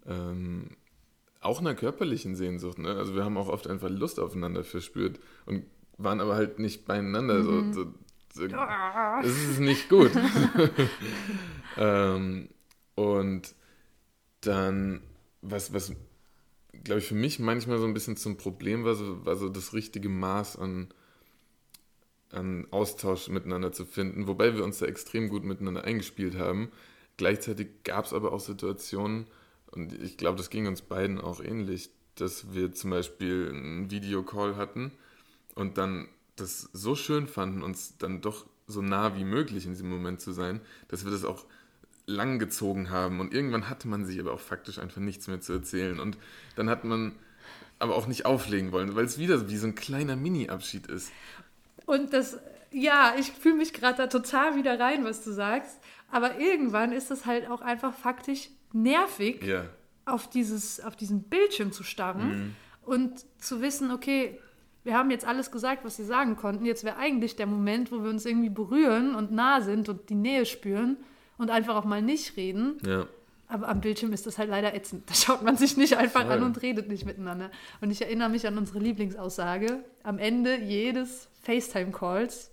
Ähm, 0.04 0.76
auch 1.40 1.60
einer 1.60 1.74
körperlichen 1.74 2.36
Sehnsucht. 2.36 2.78
Ne? 2.78 2.94
Also 2.96 3.14
wir 3.14 3.24
haben 3.24 3.38
auch 3.38 3.48
oft 3.48 3.66
einfach 3.66 3.88
Lust 3.88 4.20
aufeinander 4.20 4.62
verspürt 4.62 5.18
und 5.46 5.64
waren 5.98 6.20
aber 6.20 6.34
halt 6.34 6.58
nicht 6.58 6.86
beieinander. 6.86 7.34
Mhm. 7.34 7.72
So, 7.72 7.84
so, 7.84 7.92
so, 8.32 8.48
das 8.48 9.26
ist 9.26 9.60
nicht 9.60 9.88
gut. 9.88 10.10
ähm, 11.76 12.48
und 12.94 13.54
dann, 14.40 15.02
was, 15.40 15.72
was 15.72 15.94
glaube 16.84 17.00
ich, 17.00 17.06
für 17.06 17.14
mich 17.14 17.38
manchmal 17.38 17.78
so 17.78 17.86
ein 17.86 17.94
bisschen 17.94 18.16
zum 18.16 18.36
Problem 18.36 18.84
war, 18.84 18.94
so, 18.94 19.24
war 19.24 19.36
so 19.36 19.48
das 19.48 19.72
richtige 19.72 20.08
Maß 20.08 20.58
an, 20.58 20.88
an 22.30 22.66
Austausch 22.70 23.28
miteinander 23.28 23.72
zu 23.72 23.84
finden, 23.84 24.26
wobei 24.26 24.54
wir 24.54 24.64
uns 24.64 24.78
da 24.78 24.86
extrem 24.86 25.28
gut 25.28 25.44
miteinander 25.44 25.84
eingespielt 25.84 26.36
haben. 26.36 26.70
Gleichzeitig 27.16 27.68
gab 27.84 28.04
es 28.04 28.12
aber 28.12 28.32
auch 28.32 28.40
Situationen, 28.40 29.26
und 29.70 29.92
ich 29.92 30.16
glaube, 30.16 30.36
das 30.36 30.50
ging 30.50 30.68
uns 30.68 30.82
beiden 30.82 31.20
auch 31.20 31.40
ähnlich, 31.40 31.90
dass 32.14 32.54
wir 32.54 32.72
zum 32.72 32.90
Beispiel 32.90 33.50
einen 33.52 33.90
Videocall 33.90 34.56
hatten 34.56 34.92
und 35.54 35.78
dann 35.78 36.08
das 36.36 36.68
so 36.72 36.94
schön 36.94 37.26
fanden, 37.26 37.62
uns 37.62 37.96
dann 37.98 38.20
doch 38.20 38.46
so 38.66 38.82
nah 38.82 39.16
wie 39.16 39.24
möglich 39.24 39.66
in 39.66 39.72
diesem 39.72 39.90
Moment 39.90 40.20
zu 40.20 40.32
sein, 40.32 40.60
dass 40.88 41.04
wir 41.04 41.12
das 41.12 41.24
auch 41.24 41.44
lang 42.06 42.38
gezogen 42.38 42.90
haben. 42.90 43.20
Und 43.20 43.32
irgendwann 43.32 43.68
hatte 43.68 43.88
man 43.88 44.04
sich 44.04 44.18
aber 44.20 44.32
auch 44.32 44.40
faktisch 44.40 44.78
einfach 44.78 45.00
nichts 45.00 45.26
mehr 45.26 45.40
zu 45.40 45.52
erzählen. 45.52 46.00
Und 46.00 46.18
dann 46.56 46.68
hat 46.68 46.84
man 46.84 47.12
aber 47.78 47.96
auch 47.96 48.06
nicht 48.06 48.26
auflegen 48.26 48.72
wollen, 48.72 48.94
weil 48.94 49.04
es 49.04 49.18
wieder 49.18 49.48
wie 49.48 49.56
so 49.56 49.66
ein 49.66 49.74
kleiner 49.74 50.16
Mini-Abschied 50.16 50.86
ist. 50.86 51.10
Und 51.86 52.12
das, 52.12 52.38
ja, 52.70 53.14
ich 53.18 53.32
fühle 53.32 53.56
mich 53.56 53.72
gerade 53.72 53.96
da 53.98 54.06
total 54.06 54.56
wieder 54.56 54.78
rein, 54.78 55.04
was 55.04 55.24
du 55.24 55.32
sagst. 55.32 55.78
Aber 56.10 56.38
irgendwann 56.38 56.92
ist 56.92 57.10
es 57.10 57.26
halt 57.26 57.48
auch 57.48 57.60
einfach 57.60 57.94
faktisch 57.94 58.48
nervig, 58.72 59.42
ja. 59.42 59.64
auf, 60.04 60.28
dieses, 60.28 60.80
auf 60.80 60.96
diesen 60.96 61.24
Bildschirm 61.24 61.72
zu 61.72 61.82
starren 61.82 62.28
mhm. 62.28 62.56
und 62.82 63.24
zu 63.38 63.60
wissen, 63.60 63.90
okay, 63.90 64.38
wir 64.84 64.94
haben 64.94 65.10
jetzt 65.10 65.26
alles 65.26 65.50
gesagt, 65.50 65.84
was 65.84 65.96
sie 65.96 66.04
sagen 66.04 66.36
konnten. 66.36 66.66
Jetzt 66.66 66.84
wäre 66.84 66.96
eigentlich 66.96 67.36
der 67.36 67.46
Moment, 67.46 67.90
wo 67.90 68.02
wir 68.02 68.10
uns 68.10 68.24
irgendwie 68.26 68.50
berühren 68.50 69.14
und 69.14 69.32
nah 69.32 69.60
sind 69.62 69.88
und 69.88 70.10
die 70.10 70.14
Nähe 70.14 70.46
spüren 70.46 70.98
und 71.38 71.50
einfach 71.50 71.74
auch 71.74 71.84
mal 71.84 72.02
nicht 72.02 72.36
reden. 72.36 72.78
Ja. 72.86 73.06
Aber 73.48 73.68
am 73.68 73.80
Bildschirm 73.80 74.12
ist 74.12 74.26
das 74.26 74.38
halt 74.38 74.50
leider 74.50 74.74
ätzend. 74.74 75.08
Da 75.08 75.14
schaut 75.14 75.42
man 75.42 75.56
sich 75.56 75.76
nicht 75.76 75.96
einfach 75.96 76.22
Voll. 76.22 76.32
an 76.32 76.42
und 76.42 76.62
redet 76.62 76.88
nicht 76.88 77.06
miteinander. 77.06 77.50
Und 77.80 77.90
ich 77.90 78.02
erinnere 78.02 78.28
mich 78.28 78.46
an 78.46 78.58
unsere 78.58 78.78
Lieblingsaussage. 78.78 79.84
Am 80.02 80.18
Ende 80.18 80.56
jedes 80.60 81.28
FaceTime-Calls 81.42 82.50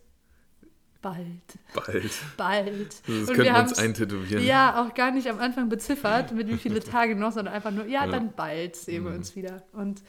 bald. 1.02 1.26
Bald. 1.74 2.12
Bald. 2.38 2.96
Das 3.08 3.30
und 3.30 3.36
können 3.36 3.54
wir 3.54 3.60
uns 3.60 3.78
eintätowieren. 3.78 4.46
Ja, 4.46 4.82
auch 4.82 4.94
gar 4.94 5.12
nicht 5.12 5.28
am 5.30 5.40
Anfang 5.40 5.70
beziffert, 5.70 6.32
mit 6.32 6.48
wie 6.48 6.58
viele 6.58 6.80
Tage 6.84 7.16
noch, 7.16 7.32
sondern 7.32 7.54
einfach 7.54 7.72
nur, 7.72 7.86
ja, 7.86 8.06
ja. 8.06 8.12
dann 8.12 8.34
bald 8.34 8.76
sehen 8.76 9.04
mhm. 9.04 9.08
wir 9.08 9.16
uns 9.16 9.36
wieder. 9.36 9.64
Und 9.74 10.02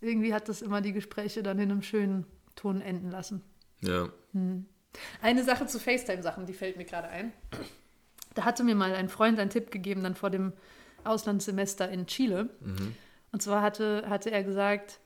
irgendwie 0.00 0.34
hat 0.34 0.48
das 0.48 0.62
immer 0.62 0.80
die 0.80 0.92
Gespräche 0.92 1.42
dann 1.42 1.58
in 1.58 1.70
einem 1.70 1.82
schönen 1.82 2.26
Ton 2.54 2.80
enden 2.80 3.10
lassen. 3.10 3.42
Ja. 3.80 4.08
Hm. 4.32 4.66
Eine 5.20 5.44
Sache 5.44 5.66
zu 5.66 5.78
FaceTime-Sachen, 5.78 6.46
die 6.46 6.54
fällt 6.54 6.76
mir 6.76 6.84
gerade 6.84 7.08
ein. 7.08 7.32
Da 8.34 8.44
hatte 8.44 8.64
mir 8.64 8.74
mal 8.74 8.94
ein 8.94 9.08
Freund 9.08 9.38
einen 9.38 9.50
Tipp 9.50 9.70
gegeben, 9.70 10.02
dann 10.02 10.14
vor 10.14 10.30
dem 10.30 10.52
Auslandssemester 11.04 11.88
in 11.88 12.06
Chile. 12.06 12.50
Mhm. 12.60 12.94
Und 13.32 13.42
zwar 13.42 13.62
hatte, 13.62 14.04
hatte 14.08 14.30
er 14.30 14.42
gesagt, 14.42 15.00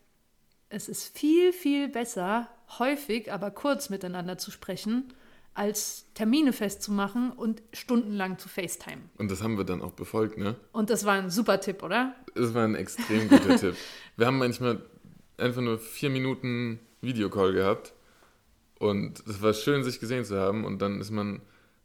es 0.69 0.89
ist 0.89 1.17
viel, 1.17 1.53
viel 1.53 1.89
besser, 1.89 2.49
häufig, 2.79 3.33
aber 3.33 3.51
kurz 3.51 3.91
miteinander 3.91 4.39
zu 4.39 4.51
sprechen, 4.51 5.13
als 5.53 6.07
Termine 6.15 6.53
festzumachen 6.53 7.33
und 7.33 7.63
stundenlang 7.73 8.39
zu 8.39 8.49
FaceTime. 8.49 9.03
Und 9.19 9.31
das 9.31 9.43
haben 9.43 9.59
wir 9.59 9.65
dann 9.65 9.83
auch 9.83 9.93
befolgt, 9.93 10.39
ne? 10.39 10.55
Und 10.73 10.91
das 10.91 11.05
war 11.05 11.15
ein 11.15 11.29
super 11.29 11.61
Tipp, 11.61 11.83
oder? 11.83 12.15
Das 12.35 12.55
war 12.55 12.65
ein 12.65 12.77
extrem 12.77 13.29
guter 13.29 13.57
Tipp. 13.57 13.77
Wir 14.21 14.27
haben 14.27 14.37
manchmal 14.37 14.83
einfach 15.39 15.63
nur 15.63 15.79
vier 15.79 16.11
Minuten 16.11 16.79
Videocall 17.01 17.55
gehabt 17.55 17.95
und 18.79 19.19
es 19.27 19.41
war 19.41 19.55
schön, 19.55 19.83
sich 19.83 19.99
gesehen 19.99 20.27
zu 20.27 20.39
haben 20.39 20.67
und 20.67 20.83
dann 20.83 21.01
ist 21.01 21.11
man 21.11 21.41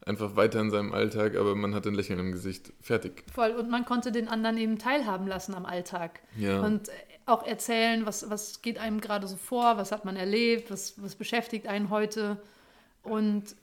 einfach 0.05 0.35
weiter 0.35 0.59
in 0.59 0.69
seinem 0.69 0.91
Alltag, 0.91 1.37
aber 1.37 1.55
man 1.55 1.73
hat 1.73 1.87
ein 1.87 1.93
Lächeln 1.93 2.19
im 2.19 2.33
Gesicht. 2.33 2.73
Fertig. 2.81 3.23
Voll. 3.33 3.51
Und 3.51 3.69
man 3.69 3.85
konnte 3.85 4.11
den 4.11 4.27
anderen 4.27 4.57
eben 4.57 4.77
teilhaben 4.77 5.27
lassen 5.27 5.55
am 5.55 5.65
Alltag. 5.65 6.19
Ja. 6.37 6.59
Und 6.59 6.89
auch 7.25 7.47
erzählen, 7.47 8.05
was, 8.05 8.29
was 8.29 8.61
geht 8.61 8.79
einem 8.79 8.99
gerade 8.99 9.27
so 9.27 9.37
vor, 9.37 9.77
was 9.77 9.93
hat 9.93 10.03
man 10.03 10.17
erlebt, 10.17 10.69
was, 10.69 11.01
was 11.01 11.15
beschäftigt 11.15 11.67
einen 11.67 11.89
heute. 11.89 12.35
Und 13.01 13.55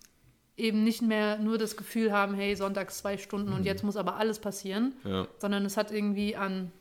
eben 0.57 0.83
nicht 0.83 1.03
mehr 1.03 1.37
nur 1.37 1.59
das 1.59 1.77
Gefühl 1.77 2.11
haben, 2.11 2.33
hey, 2.33 2.57
sonntags 2.57 2.97
zwei 2.97 3.19
Stunden 3.19 3.51
mhm. 3.51 3.57
und 3.57 3.65
jetzt 3.67 3.85
muss 3.85 3.97
aber 3.97 4.17
alles 4.17 4.39
passieren, 4.39 4.95
ja. 5.05 5.29
sondern 5.37 5.67
es 5.67 5.77
hat 5.77 5.93
irgendwie 5.93 6.37
an 6.37 6.73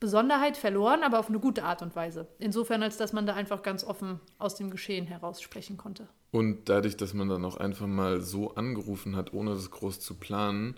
Besonderheit 0.00 0.56
verloren, 0.56 1.02
aber 1.02 1.18
auf 1.18 1.28
eine 1.28 1.40
gute 1.40 1.64
Art 1.64 1.82
und 1.82 1.96
Weise. 1.96 2.28
Insofern, 2.38 2.82
als 2.82 2.96
dass 2.96 3.12
man 3.12 3.26
da 3.26 3.34
einfach 3.34 3.62
ganz 3.62 3.82
offen 3.82 4.20
aus 4.38 4.54
dem 4.54 4.70
Geschehen 4.70 5.06
heraus 5.06 5.42
sprechen 5.42 5.76
konnte. 5.76 6.08
Und 6.30 6.68
dadurch, 6.68 6.96
dass 6.96 7.14
man 7.14 7.28
dann 7.28 7.44
auch 7.44 7.56
einfach 7.56 7.86
mal 7.86 8.20
so 8.20 8.54
angerufen 8.54 9.16
hat, 9.16 9.32
ohne 9.32 9.54
das 9.54 9.70
groß 9.70 9.98
zu 10.00 10.14
planen, 10.14 10.76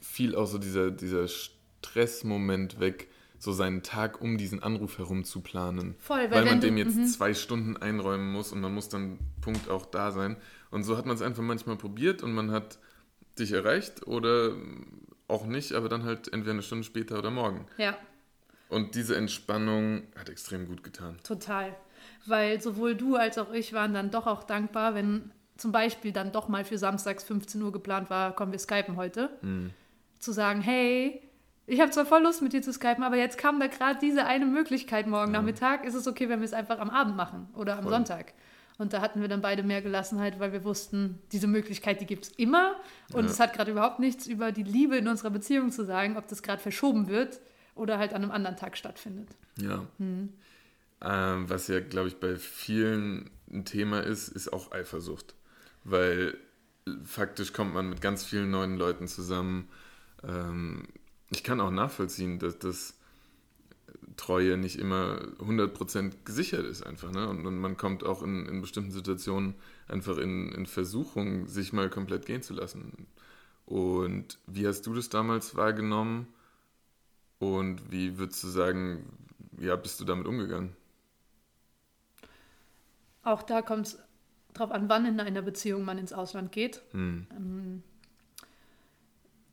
fiel 0.00 0.34
auch 0.34 0.46
so 0.46 0.58
dieser, 0.58 0.90
dieser 0.90 1.28
Stressmoment 1.28 2.80
weg, 2.80 3.08
so 3.38 3.52
seinen 3.52 3.82
Tag 3.82 4.20
um 4.20 4.36
diesen 4.36 4.62
Anruf 4.62 4.98
herum 4.98 5.24
zu 5.24 5.40
planen. 5.40 5.94
Voll, 5.98 6.30
weil, 6.30 6.30
weil 6.30 6.44
man 6.44 6.60
dem 6.60 6.76
jetzt 6.76 6.96
-hmm. 6.96 7.06
zwei 7.06 7.32
Stunden 7.32 7.76
einräumen 7.76 8.32
muss 8.32 8.52
und 8.52 8.60
man 8.60 8.74
muss 8.74 8.88
dann 8.88 9.18
Punkt 9.40 9.70
auch 9.70 9.86
da 9.86 10.10
sein. 10.10 10.36
Und 10.70 10.82
so 10.82 10.96
hat 10.96 11.06
man 11.06 11.14
es 11.14 11.22
einfach 11.22 11.42
manchmal 11.42 11.76
probiert 11.76 12.22
und 12.22 12.32
man 12.32 12.50
hat 12.50 12.78
dich 13.38 13.52
erreicht 13.52 14.06
oder 14.06 14.54
auch 15.30 15.46
nicht, 15.46 15.72
aber 15.72 15.88
dann 15.88 16.04
halt 16.04 16.32
entweder 16.32 16.52
eine 16.52 16.62
Stunde 16.62 16.84
später 16.84 17.18
oder 17.18 17.30
morgen. 17.30 17.66
Ja. 17.78 17.96
Und 18.68 18.94
diese 18.94 19.16
Entspannung 19.16 20.02
hat 20.18 20.28
extrem 20.28 20.66
gut 20.66 20.84
getan. 20.84 21.16
Total. 21.24 21.74
Weil 22.26 22.60
sowohl 22.60 22.94
du 22.94 23.16
als 23.16 23.38
auch 23.38 23.52
ich 23.52 23.72
waren 23.72 23.94
dann 23.94 24.10
doch 24.10 24.26
auch 24.26 24.44
dankbar, 24.44 24.94
wenn 24.94 25.32
zum 25.56 25.72
Beispiel 25.72 26.12
dann 26.12 26.32
doch 26.32 26.48
mal 26.48 26.64
für 26.64 26.78
samstags 26.78 27.24
15 27.24 27.60
Uhr 27.62 27.72
geplant 27.72 28.10
war, 28.10 28.34
kommen 28.34 28.52
wir 28.52 28.58
skypen 28.58 28.96
heute. 28.96 29.30
Mhm. 29.42 29.70
Zu 30.18 30.32
sagen, 30.32 30.60
hey, 30.60 31.20
ich 31.66 31.80
habe 31.80 31.90
zwar 31.90 32.06
voll 32.06 32.22
Lust 32.22 32.42
mit 32.42 32.52
dir 32.52 32.62
zu 32.62 32.72
skypen, 32.72 33.04
aber 33.04 33.16
jetzt 33.16 33.38
kam 33.38 33.60
da 33.60 33.66
gerade 33.66 33.98
diese 34.00 34.26
eine 34.26 34.46
Möglichkeit 34.46 35.06
morgen 35.06 35.32
ja. 35.32 35.38
Nachmittag. 35.38 35.84
Ist 35.84 35.94
es 35.94 36.06
okay, 36.06 36.28
wenn 36.28 36.40
wir 36.40 36.46
es 36.46 36.52
einfach 36.52 36.78
am 36.78 36.90
Abend 36.90 37.16
machen 37.16 37.48
oder 37.54 37.76
am 37.76 37.82
voll. 37.82 37.92
Sonntag? 37.92 38.32
Und 38.80 38.94
da 38.94 39.02
hatten 39.02 39.20
wir 39.20 39.28
dann 39.28 39.42
beide 39.42 39.62
mehr 39.62 39.82
Gelassenheit, 39.82 40.40
weil 40.40 40.52
wir 40.52 40.64
wussten, 40.64 41.18
diese 41.32 41.46
Möglichkeit, 41.46 42.00
die 42.00 42.06
gibt 42.06 42.24
es 42.24 42.30
immer. 42.30 42.76
Und 43.12 43.24
ja. 43.26 43.30
es 43.30 43.38
hat 43.38 43.52
gerade 43.52 43.72
überhaupt 43.72 43.98
nichts 43.98 44.26
über 44.26 44.52
die 44.52 44.62
Liebe 44.62 44.96
in 44.96 45.06
unserer 45.06 45.28
Beziehung 45.28 45.70
zu 45.70 45.84
sagen, 45.84 46.16
ob 46.16 46.28
das 46.28 46.42
gerade 46.42 46.62
verschoben 46.62 47.06
wird 47.06 47.40
oder 47.74 47.98
halt 47.98 48.14
an 48.14 48.22
einem 48.22 48.30
anderen 48.30 48.56
Tag 48.56 48.78
stattfindet. 48.78 49.28
Ja. 49.58 49.84
Hm. 49.98 50.30
Ähm, 51.02 51.50
was 51.50 51.68
ja, 51.68 51.80
glaube 51.80 52.08
ich, 52.08 52.16
bei 52.20 52.36
vielen 52.36 53.28
ein 53.52 53.66
Thema 53.66 54.00
ist, 54.00 54.28
ist 54.28 54.50
auch 54.50 54.72
Eifersucht. 54.72 55.34
Weil 55.84 56.38
faktisch 57.04 57.52
kommt 57.52 57.74
man 57.74 57.90
mit 57.90 58.00
ganz 58.00 58.24
vielen 58.24 58.50
neuen 58.50 58.78
Leuten 58.78 59.08
zusammen. 59.08 59.68
Ähm, 60.22 60.84
ich 61.28 61.44
kann 61.44 61.60
auch 61.60 61.70
nachvollziehen, 61.70 62.38
dass 62.38 62.58
das 62.58 62.98
Treue 64.20 64.58
nicht 64.58 64.78
immer 64.78 65.18
100% 65.38 66.12
gesichert 66.24 66.66
ist 66.66 66.82
einfach. 66.82 67.10
Ne? 67.10 67.26
Und, 67.26 67.46
und 67.46 67.58
man 67.58 67.78
kommt 67.78 68.04
auch 68.04 68.22
in, 68.22 68.44
in 68.46 68.60
bestimmten 68.60 68.90
Situationen 68.90 69.54
einfach 69.88 70.18
in, 70.18 70.52
in 70.52 70.66
Versuchung, 70.66 71.46
sich 71.46 71.72
mal 71.72 71.88
komplett 71.88 72.26
gehen 72.26 72.42
zu 72.42 72.52
lassen. 72.52 73.06
Und 73.64 74.38
wie 74.46 74.66
hast 74.66 74.82
du 74.86 74.92
das 74.92 75.08
damals 75.08 75.56
wahrgenommen? 75.56 76.26
Und 77.38 77.90
wie 77.90 78.18
würdest 78.18 78.44
du 78.44 78.48
sagen, 78.48 79.06
ja, 79.58 79.74
bist 79.76 79.98
du 80.00 80.04
damit 80.04 80.26
umgegangen? 80.26 80.76
Auch 83.22 83.42
da 83.42 83.62
kommt 83.62 83.86
es 83.86 83.98
darauf 84.52 84.70
an, 84.70 84.90
wann 84.90 85.06
in 85.06 85.18
einer 85.18 85.42
Beziehung 85.42 85.84
man 85.84 85.96
ins 85.96 86.12
Ausland 86.12 86.52
geht. 86.52 86.82
Hm. 86.92 87.26
Ähm, 87.30 87.82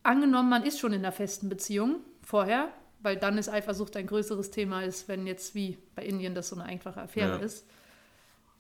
angenommen, 0.04 0.50
man 0.50 0.64
ist 0.64 0.80
schon 0.80 0.92
in 0.92 1.00
einer 1.00 1.14
festen 1.14 1.48
Beziehung 1.48 2.02
vorher, 2.22 2.70
weil 3.02 3.18
dann 3.18 3.38
ist 3.38 3.50
Eifersucht 3.50 3.96
ein 3.98 4.08
größeres 4.08 4.52
Thema 4.52 4.84
ist, 4.84 5.08
wenn 5.08 5.28
jetzt 5.28 5.56
wie 5.56 5.78
bei 5.96 6.04
Indien 6.04 6.36
das 6.36 6.50
so 6.50 6.56
eine 6.56 6.66
einfache 6.66 7.02
Affäre 7.02 7.38
ja. 7.38 7.46
ist, 7.46 7.66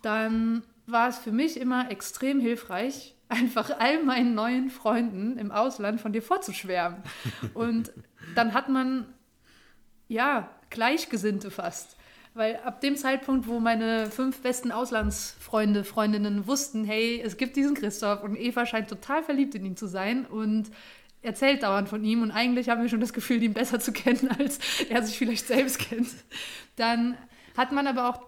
dann 0.01 0.63
war 0.85 1.09
es 1.09 1.17
für 1.17 1.31
mich 1.31 1.59
immer 1.59 1.91
extrem 1.91 2.39
hilfreich, 2.39 3.15
einfach 3.29 3.77
all 3.77 4.03
meinen 4.03 4.35
neuen 4.35 4.69
Freunden 4.69 5.37
im 5.37 5.51
Ausland 5.51 5.99
von 5.99 6.13
dir 6.13 6.21
vorzuschwärmen. 6.21 7.01
Und 7.53 7.91
dann 8.35 8.53
hat 8.53 8.69
man, 8.69 9.05
ja, 10.07 10.49
Gleichgesinnte 10.69 11.51
fast. 11.51 11.97
Weil 12.33 12.57
ab 12.57 12.81
dem 12.81 12.95
Zeitpunkt, 12.95 13.47
wo 13.47 13.59
meine 13.59 14.11
fünf 14.11 14.41
besten 14.41 14.71
Auslandsfreunde, 14.71 15.83
Freundinnen 15.83 16.45
wussten, 16.45 16.85
hey, 16.85 17.19
es 17.19 17.37
gibt 17.37 17.55
diesen 17.55 17.73
Christoph 17.73 18.21
und 18.21 18.35
Eva 18.35 18.65
scheint 18.67 18.89
total 18.89 19.23
verliebt 19.23 19.55
in 19.55 19.65
ihn 19.65 19.75
zu 19.75 19.87
sein 19.87 20.25
und 20.25 20.69
erzählt 21.21 21.63
dauernd 21.63 21.89
von 21.89 22.03
ihm 22.03 22.21
und 22.21 22.31
eigentlich 22.31 22.69
haben 22.69 22.81
wir 22.81 22.89
schon 22.89 22.99
das 22.99 23.13
Gefühl, 23.13 23.41
ihn 23.43 23.53
besser 23.53 23.79
zu 23.79 23.91
kennen, 23.91 24.29
als 24.39 24.59
er 24.89 25.03
sich 25.03 25.17
vielleicht 25.17 25.47
selbst 25.47 25.79
kennt. 25.79 26.09
Dann 26.75 27.17
hat 27.55 27.71
man 27.71 27.87
aber 27.87 28.09
auch 28.09 28.21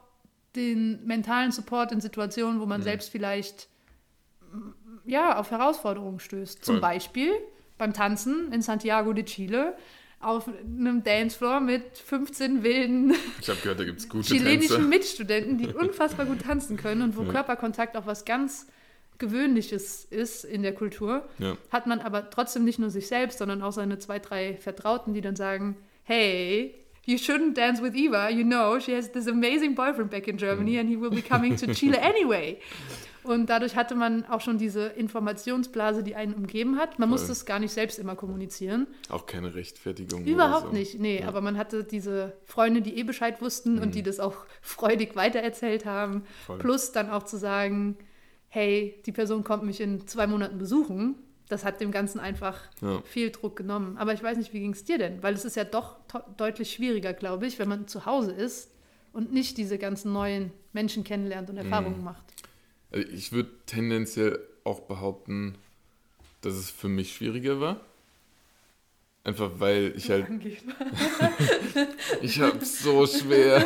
den 0.56 1.06
mentalen 1.06 1.52
Support 1.52 1.92
in 1.92 2.02
Situationen, 2.02 2.60
wo 2.60 2.66
man 2.66 2.82
mhm. 2.82 2.86
selbst 2.86 3.10
vielleicht 3.10 3.68
ja, 5.06 5.38
auf 5.38 5.52
Herausforderungen 5.52 6.20
stößt. 6.20 6.64
Zum 6.64 6.76
Voll. 6.76 6.82
Beispiel 6.82 7.32
beim 7.78 7.94
Tanzen 7.94 8.52
in 8.52 8.62
Santiago 8.62 9.14
de 9.14 9.24
Chile 9.24 9.76
auf 10.20 10.48
einem 10.48 11.04
Dancefloor 11.04 11.62
mit 11.62 11.98
15 11.98 12.62
wilden 12.62 13.14
Ich 13.40 13.48
gehört, 13.48 13.80
da 13.80 13.86
gibt 13.86 14.00
es 14.00 14.10
gute 14.10 14.28
chilenischen 14.28 14.76
Tänze. 14.76 14.88
Mitstudenten, 14.90 15.58
die 15.58 15.68
unfassbar 15.68 16.26
gut 16.26 16.42
tanzen 16.42 16.76
können 16.76 17.02
und 17.02 17.18
wo 17.18 17.24
Ja. 17.30 17.32
Körperkontakt 17.32 17.96
auch 17.96 18.06
was 18.06 18.26
ganz 18.26 18.68
Gewöhnliches 19.20 20.06
ist 20.06 20.44
in 20.46 20.64
der 20.64 20.74
Kultur, 20.74 21.28
Ja. 21.38 21.56
hat 21.72 21.88
man 21.88 22.00
aber 22.00 22.30
trotzdem 22.30 22.64
nicht 22.66 22.80
nur 22.80 22.90
sich 22.90 23.08
selbst, 23.08 23.38
sondern 23.40 23.62
auch 23.62 23.72
seine 23.74 24.00
zwei, 24.00 24.20
drei 24.20 24.56
Vertrauten, 24.58 25.14
die 25.14 25.22
dann 25.22 25.36
sagen, 25.36 25.78
hey, 26.04 26.74
you 27.06 27.16
shouldn't 27.18 27.54
dance 27.56 27.82
with 27.84 27.94
Eva, 27.96 28.30
you 28.30 28.44
know, 28.44 28.80
she 28.80 28.96
has 28.96 29.12
this 29.12 29.28
amazing 29.28 29.76
boyfriend 29.76 30.10
back 30.10 30.28
in 30.28 30.38
Germany 30.38 30.72
Mhm. 30.74 30.80
and 30.80 30.90
he 30.90 31.00
will 31.00 31.10
be 31.12 31.22
coming 31.22 31.56
to 31.58 31.68
Chile 31.74 32.00
anyway. 32.02 32.58
Und 33.24 33.48
dadurch 33.50 33.76
hatte 33.76 33.96
man 33.96 34.26
auch 34.26 34.40
schon 34.42 34.58
diese 34.58 34.88
Informationsblase, 34.88 36.04
die 36.04 36.16
einen 36.16 36.34
umgeben 36.34 36.78
hat. 36.78 36.98
Man 37.00 37.10
Voll. 37.10 37.18
musste 37.20 37.34
es 37.34 37.46
gar 37.46 37.60
nicht 37.60 37.74
selbst 37.74 38.00
immer 38.00 38.16
kommunizieren. 38.16 38.88
Auch 39.10 39.26
keine 39.26 39.54
Rechtfertigung. 39.54 40.24
Überhaupt 40.26 40.68
so. 40.68 40.72
nicht, 40.72 41.00
nee. 41.00 41.20
Ja. 41.20 41.28
Aber 41.28 41.42
man 41.42 41.58
hatte 41.58 41.84
diese 41.84 42.34
Freunde, 42.46 42.82
die 42.82 42.98
eh 42.98 43.04
Bescheid 43.04 43.42
wussten 43.42 43.76
Mhm. 43.76 43.82
und 43.82 43.96
die 43.96 44.04
das 44.04 44.20
auch 44.22 44.36
freudig 44.62 45.16
weitererzählt 45.18 45.86
haben. 45.86 46.24
Voll. 46.46 46.60
Plus 46.60 46.92
dann 46.94 47.10
auch 47.10 47.24
zu 47.24 47.38
sagen, 47.38 47.98
hey, 48.50 49.02
die 49.06 49.12
Person 49.12 49.44
kommt 49.44 49.64
mich 49.64 49.80
in 49.82 50.08
zwei 50.08 50.28
Monaten 50.28 50.58
besuchen. 50.58 51.16
Das 51.48 51.64
hat 51.66 51.82
dem 51.82 51.92
Ganzen 51.92 52.20
einfach 52.20 52.60
Ja. 52.82 53.02
viel 53.04 53.32
Druck 53.32 53.56
genommen. 53.56 53.98
Aber 53.98 54.14
ich 54.14 54.22
weiß 54.22 54.38
nicht, 54.38 54.54
wie 54.54 54.60
ging 54.60 54.74
es 54.74 54.84
dir 54.84 54.98
denn? 54.98 55.24
Weil 55.24 55.34
es 55.34 55.46
ist 55.46 55.56
ja 55.56 55.64
doch 55.64 55.96
deutlich 56.38 56.72
schwieriger, 56.74 57.14
glaube 57.14 57.48
ich, 57.48 57.58
wenn 57.60 57.70
man 57.70 57.88
zu 57.88 58.06
Hause 58.06 58.32
ist 58.32 58.70
und 59.14 59.34
nicht 59.34 59.58
diese 59.58 59.78
ganzen 59.80 60.14
neuen 60.14 60.52
Menschen 60.74 61.04
kennenlernt 61.04 61.50
und 61.50 61.56
Mhm. 61.56 61.64
Erfahrungen 61.64 62.04
macht. 62.04 62.24
Also 62.92 63.08
ich 63.10 63.32
würde 63.32 63.50
tendenziell 63.66 64.40
auch 64.64 64.82
behaupten, 64.82 65.56
dass 66.42 66.54
es 66.54 66.70
für 66.70 66.88
mich 66.88 67.14
schwieriger 67.16 67.60
war. 67.60 67.80
Einfach 69.24 69.52
weil 69.58 69.94
ich 69.96 70.10
halt, 70.10 70.28
ich 72.22 72.40
hab's 72.40 72.82
so 72.82 73.06
schwer. 73.06 73.66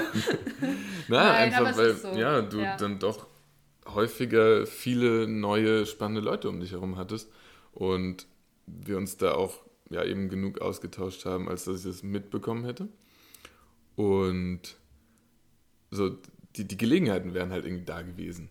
Na, 1.07 1.23
Nein, 1.23 1.53
einfach 1.53 1.77
weil, 1.77 1.93
so. 1.95 2.07
ja, 2.13 2.41
du 2.41 2.59
Ja. 2.61 2.77
dann 2.77 2.99
doch 2.99 3.27
häufiger 3.87 4.65
viele 4.65 5.27
neue, 5.27 5.85
spannende 5.85 6.21
Leute 6.21 6.49
um 6.49 6.59
dich 6.59 6.71
herum 6.71 6.97
hattest 6.97 7.31
und 7.71 8.27
wir 8.65 8.97
uns 8.97 9.17
da 9.17 9.33
auch 9.33 9.61
ja 9.89 10.03
eben 10.03 10.29
genug 10.29 10.61
ausgetauscht 10.61 11.25
haben, 11.25 11.49
als 11.49 11.65
dass 11.65 11.79
ich 11.79 11.83
das 11.83 12.03
mitbekommen 12.03 12.65
hätte. 12.65 12.87
Und 13.95 14.77
so, 15.91 16.17
die, 16.55 16.67
die 16.67 16.77
Gelegenheiten 16.77 17.33
wären 17.33 17.51
halt 17.51 17.65
irgendwie 17.65 17.85
da 17.85 18.01
gewesen. 18.01 18.49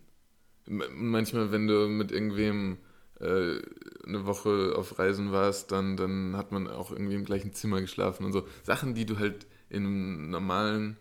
Manchmal, 0.65 1.51
wenn 1.51 1.67
du 1.67 1.89
mit 1.89 2.11
irgendwem 2.11 2.77
äh, 3.19 3.59
eine 4.05 4.25
Woche 4.25 4.73
auf 4.77 4.97
Reisen 4.97 5.31
warst, 5.31 5.71
dann, 5.71 5.97
dann 5.97 6.37
hat 6.37 6.51
man 6.51 6.67
auch 6.67 6.91
irgendwie 6.91 7.15
im 7.15 7.25
gleichen 7.25 7.53
Zimmer 7.53 7.81
geschlafen 7.81 8.25
und 8.25 8.31
so. 8.31 8.47
Sachen, 8.63 8.95
die 8.95 9.05
du 9.05 9.19
halt 9.19 9.45
in 9.69 9.85
einem 9.85 10.29
normalen, 10.29 10.97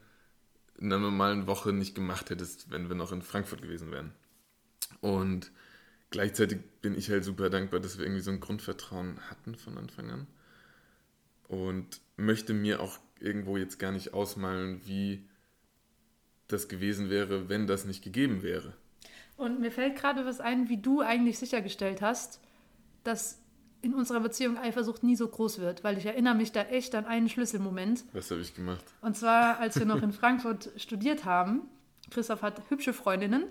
in 0.79 0.93
einer 0.93 0.99
normalen 1.03 1.47
Woche 1.47 1.73
nicht 1.73 1.95
gemacht 1.95 2.31
hättest, 2.31 2.71
wenn 2.71 2.89
wir 2.89 2.97
noch 2.97 3.13
in 3.13 3.23
Frankfurt 3.23 3.63
gewesen 3.63 3.93
wären. 3.93 4.13
Und 5.01 5.51
gleichzeitig 6.11 6.59
bin 6.81 6.97
ich 6.97 7.11
halt 7.11 7.25
super 7.25 7.51
dankbar, 7.51 7.81
dass 7.81 7.99
wir 7.99 8.05
irgendwie 8.05 8.23
so 8.23 8.31
ein 8.31 8.41
Grundvertrauen 8.41 9.19
hatten 9.31 9.55
von 9.55 9.79
Anfang 9.79 10.11
an. 10.11 10.27
Und 11.49 12.01
möchte 12.17 12.55
mir 12.55 12.81
auch 12.81 12.99
irgendwo 13.21 13.57
jetzt 13.57 13.79
gar 13.79 13.93
nicht 13.93 14.15
ausmalen, 14.15 14.81
wie 14.87 15.29
das 16.49 16.69
gewesen 16.69 17.11
wäre, 17.11 17.49
wenn 17.49 17.67
das 17.67 17.85
nicht 17.85 18.03
gegeben 18.03 18.43
wäre. 18.43 18.75
Und 19.37 19.61
mir 19.61 19.71
fällt 19.71 19.97
gerade 19.97 20.25
was 20.25 20.41
ein, 20.41 20.69
wie 20.69 20.77
du 20.77 21.01
eigentlich 21.01 21.39
sichergestellt 21.39 22.03
hast, 22.03 22.41
dass 23.05 23.41
in 23.81 23.95
unserer 23.95 24.21
Beziehung 24.21 24.57
Eifersucht 24.57 25.03
nie 25.03 25.17
so 25.17 25.27
groß 25.27 25.59
wird, 25.59 25.83
weil 25.83 25.99
ich 25.99 26.07
erinnere 26.07 26.37
mich 26.37 26.53
da 26.53 26.63
echt 26.63 26.95
an 26.95 27.05
einen 27.05 27.29
Schlüsselmoment. 27.29 28.05
Was 28.13 28.31
habe 28.31 28.41
ich 28.41 28.55
gemacht? 28.55 28.85
Und 29.01 29.17
zwar, 29.17 29.59
als 29.59 29.77
wir 29.79 29.87
noch 29.87 30.03
in 30.03 30.13
Frankfurt 30.13 30.71
studiert 30.77 31.25
haben. 31.25 31.63
Christoph 32.11 32.43
hat 32.43 32.63
hübsche 32.69 32.93
Freundinnen, 32.93 33.45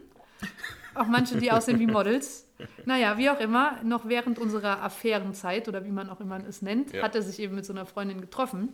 auch 0.95 1.07
manche, 1.07 1.37
die 1.37 1.51
aussehen 1.51 1.79
wie 1.79 1.87
Models. 1.87 2.47
Naja, 2.85 3.17
wie 3.17 3.29
auch 3.29 3.39
immer, 3.39 3.81
noch 3.83 4.07
während 4.07 4.37
unserer 4.39 4.81
Affärenzeit 4.83 5.67
oder 5.67 5.85
wie 5.85 5.91
man 5.91 6.09
auch 6.09 6.19
immer 6.19 6.39
es 6.45 6.61
nennt, 6.61 6.93
Ja. 6.93 7.03
hat 7.03 7.15
er 7.15 7.21
sich 7.21 7.39
eben 7.39 7.55
mit 7.55 7.65
so 7.65 7.73
einer 7.73 7.85
Freundin 7.85 8.21
getroffen. 8.21 8.69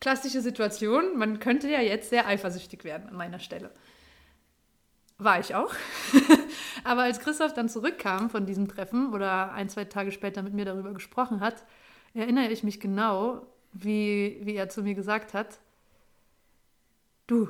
Klassische 0.00 0.40
Situation, 0.40 1.16
man 1.16 1.38
könnte 1.38 1.68
ja 1.68 1.80
jetzt 1.80 2.10
sehr 2.10 2.26
eifersüchtig 2.26 2.84
werden 2.84 3.08
an 3.08 3.16
meiner 3.16 3.38
Stelle. 3.38 3.70
War 5.18 5.40
ich 5.40 5.54
auch. 5.54 5.72
Aber 6.84 7.02
als 7.02 7.20
Christoph 7.20 7.54
dann 7.54 7.68
zurückkam 7.68 8.28
von 8.28 8.46
diesem 8.46 8.68
Treffen 8.68 9.14
oder 9.14 9.52
ein, 9.52 9.68
zwei 9.68 9.84
Tage 9.84 10.12
später 10.12 10.42
mit 10.42 10.52
mir 10.52 10.64
darüber 10.64 10.92
gesprochen 10.92 11.40
hat, 11.40 11.64
erinnere 12.12 12.48
ich 12.50 12.62
mich 12.62 12.80
genau, 12.80 13.46
wie, 13.72 14.40
wie 14.42 14.54
er 14.56 14.68
zu 14.68 14.82
mir 14.82 14.94
gesagt 14.94 15.34
hat, 15.34 15.58
du, 17.26 17.48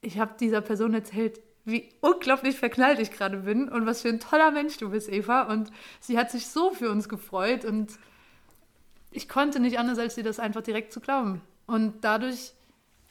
ich 0.00 0.18
habe 0.18 0.34
dieser 0.40 0.60
Person 0.60 0.94
erzählt, 0.94 1.40
wie 1.64 1.88
unglaublich 2.00 2.56
verknallt 2.58 2.98
ich 2.98 3.10
gerade 3.10 3.38
bin 3.38 3.68
und 3.68 3.86
was 3.86 4.02
für 4.02 4.08
ein 4.08 4.20
toller 4.20 4.50
Mensch 4.50 4.76
du 4.76 4.90
bist, 4.90 5.08
Eva. 5.08 5.42
Und 5.42 5.70
sie 6.00 6.18
hat 6.18 6.30
sich 6.30 6.46
so 6.48 6.72
für 6.72 6.90
uns 6.90 7.08
gefreut 7.08 7.64
und 7.64 7.98
ich 9.10 9.28
konnte 9.28 9.60
nicht 9.60 9.78
anders, 9.78 9.98
als 9.98 10.16
dir 10.16 10.24
das 10.24 10.40
einfach 10.40 10.62
direkt 10.62 10.92
zu 10.92 11.00
glauben. 11.00 11.40
Und 11.66 12.04
dadurch, 12.04 12.52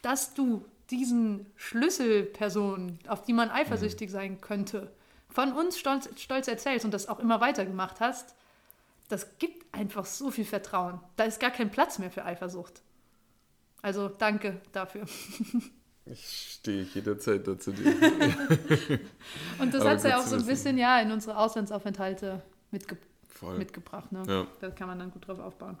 dass 0.02 0.34
du 0.34 0.64
diesen 0.90 1.46
Schlüsselpersonen, 1.56 2.98
auf 3.08 3.22
die 3.22 3.32
man 3.32 3.50
eifersüchtig 3.50 4.10
sein 4.10 4.40
könnte, 4.40 4.92
von 5.30 5.52
uns 5.52 5.78
stolz, 5.78 6.08
stolz 6.16 6.46
erzählst 6.46 6.84
und 6.84 6.94
das 6.94 7.08
auch 7.08 7.18
immer 7.18 7.40
weiter 7.40 7.64
gemacht 7.64 8.00
hast, 8.00 8.36
das 9.08 9.38
gibt 9.38 9.74
einfach 9.74 10.04
so 10.04 10.30
viel 10.30 10.44
Vertrauen. 10.44 11.00
Da 11.16 11.24
ist 11.24 11.40
gar 11.40 11.50
kein 11.50 11.70
Platz 11.70 11.98
mehr 11.98 12.10
für 12.10 12.24
Eifersucht. 12.24 12.82
Also 13.82 14.08
danke 14.08 14.60
dafür. 14.72 15.06
Ich 16.06 16.58
stehe 16.58 16.82
jederzeit 16.82 17.46
dazu. 17.46 17.70
Und 19.58 19.72
das 19.72 19.84
hat 19.84 20.02
sie 20.02 20.08
gut 20.08 20.16
auch 20.16 20.22
so 20.22 20.36
ein 20.36 20.44
bisschen 20.44 20.76
ja 20.76 21.00
in 21.00 21.10
unsere 21.10 21.38
Auslandsaufenthalte 21.38 22.42
mitge 22.70 22.98
Voll. 23.28 23.56
mitgebracht. 23.56 24.12
Ne? 24.12 24.22
Ja. 24.26 24.46
Da 24.60 24.70
kann 24.70 24.88
man 24.88 24.98
dann 24.98 25.10
gut 25.10 25.26
drauf 25.26 25.38
aufbauen. 25.38 25.78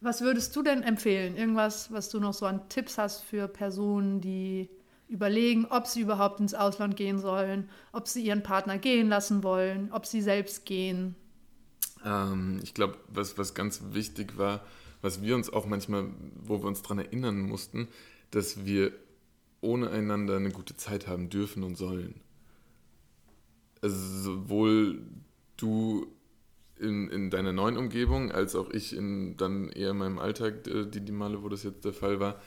Was 0.00 0.20
würdest 0.20 0.54
du 0.56 0.62
denn 0.62 0.82
empfehlen? 0.82 1.36
Irgendwas, 1.36 1.92
was 1.92 2.08
du 2.10 2.20
noch 2.20 2.34
so 2.34 2.46
an 2.46 2.68
Tipps 2.68 2.98
hast 2.98 3.22
für 3.22 3.48
Personen, 3.48 4.20
die 4.20 4.68
überlegen, 5.08 5.66
ob 5.66 5.86
sie 5.86 6.00
überhaupt 6.00 6.40
ins 6.40 6.54
Ausland 6.54 6.96
gehen 6.96 7.18
sollen, 7.18 7.68
ob 7.92 8.08
sie 8.08 8.24
ihren 8.24 8.42
Partner 8.42 8.78
gehen 8.78 9.08
lassen 9.08 9.42
wollen, 9.42 9.90
ob 9.92 10.06
sie 10.06 10.22
selbst 10.22 10.64
gehen? 10.64 11.14
Ähm, 12.04 12.60
ich 12.62 12.74
glaube, 12.74 12.96
was, 13.08 13.36
was 13.36 13.54
ganz 13.54 13.80
wichtig 13.90 14.38
war, 14.38 14.62
was 15.02 15.22
wir 15.22 15.34
uns 15.34 15.52
auch 15.52 15.66
manchmal, 15.66 16.06
wo 16.42 16.62
wir 16.62 16.66
uns 16.66 16.82
daran 16.82 16.98
erinnern 16.98 17.40
mussten, 17.40 17.88
dass 18.32 18.64
wir 18.64 18.92
ohne 19.60 19.90
einander 19.90 20.36
eine 20.36 20.50
gute 20.50 20.76
Zeit 20.76 21.06
haben 21.06 21.30
dürfen 21.30 21.62
und 21.62 21.76
sollen. 21.76 22.20
Also 23.80 23.96
sowohl 23.96 25.00
du 25.56 26.06
in, 26.78 27.08
in 27.10 27.30
deiner 27.30 27.52
neuen 27.52 27.76
Umgebung, 27.76 28.32
als 28.32 28.56
auch 28.56 28.70
ich 28.70 28.96
in 28.96 29.36
dann 29.36 29.68
eher 29.68 29.94
meinem 29.94 30.18
Alltag, 30.18 30.66
äh, 30.66 30.86
die, 30.86 31.00
die 31.00 31.12
Male, 31.12 31.42
wo 31.42 31.48
das 31.48 31.62
jetzt 31.62 31.84
der 31.84 31.92
Fall 31.92 32.18
war, 32.18 32.40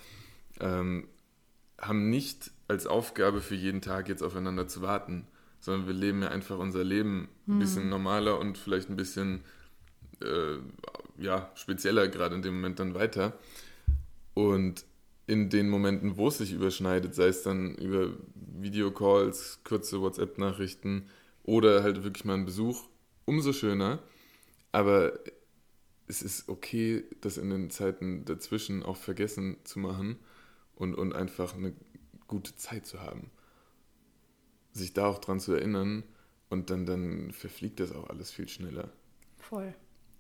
ähm, 0.60 1.08
haben 1.80 2.10
nicht 2.10 2.52
als 2.68 2.88
Aufgabe 2.88 3.42
für 3.42 3.56
jeden 3.56 3.82
Tag 3.82 4.10
jetzt 4.10 4.24
aufeinander 4.24 4.68
zu 4.68 4.82
warten, 4.82 5.28
sondern 5.60 5.88
wir 5.88 5.94
leben 5.94 6.22
ja 6.22 6.30
einfach 6.30 6.58
unser 6.58 6.84
Leben 6.84 7.30
ein 7.48 7.60
bisschen 7.60 7.90
normaler 7.90 8.40
und 8.40 8.58
vielleicht 8.58 8.90
ein 8.90 8.96
bisschen 8.96 9.44
äh, 10.22 10.58
ja, 11.18 11.52
spezieller 11.56 12.08
gerade 12.08 12.36
in 12.36 12.42
dem 12.42 12.56
Moment 12.56 12.80
dann 12.80 12.94
weiter. 12.94 13.38
Und 14.34 14.86
in 15.28 15.50
den 15.50 15.70
Momenten, 15.70 16.18
wo 16.18 16.28
es 16.28 16.38
sich 16.38 16.54
überschneidet, 16.54 17.16
sei 17.16 17.28
es 17.28 17.42
dann 17.42 17.76
über 17.76 18.12
Videocalls, 18.36 19.62
kurze 19.64 20.02
WhatsApp-Nachrichten 20.02 21.10
oder 21.44 21.84
halt 21.84 22.04
wirklich 22.04 22.26
mal 22.26 22.36
ein 22.36 22.46
Besuch, 22.46 22.88
umso 23.26 23.54
schöner. 23.54 24.00
Aber 24.72 25.20
es 26.08 26.22
ist 26.22 26.50
okay, 26.50 27.04
das 27.22 27.38
in 27.38 27.50
den 27.50 27.70
Zeiten 27.70 28.26
dazwischen 28.26 28.84
auch 28.84 28.98
vergessen 28.98 29.58
zu 29.64 29.80
machen 29.80 30.18
und, 30.76 30.94
und 30.94 31.14
einfach 31.14 31.56
eine 31.56 31.74
gute 32.28 32.56
Zeit 32.56 32.86
zu 32.86 33.02
haben. 33.02 33.32
Sich 34.74 34.94
da 34.94 35.08
auch 35.08 35.20
dran 35.20 35.40
zu 35.40 35.54
erinnern 35.54 36.04
und 36.50 36.70
dann, 36.70 36.86
dann 36.86 37.32
verfliegt 37.32 37.80
das 37.80 37.92
auch 37.92 38.10
alles 38.10 38.32
viel 38.32 38.48
schneller. 38.48 38.92
Voll. 39.38 39.74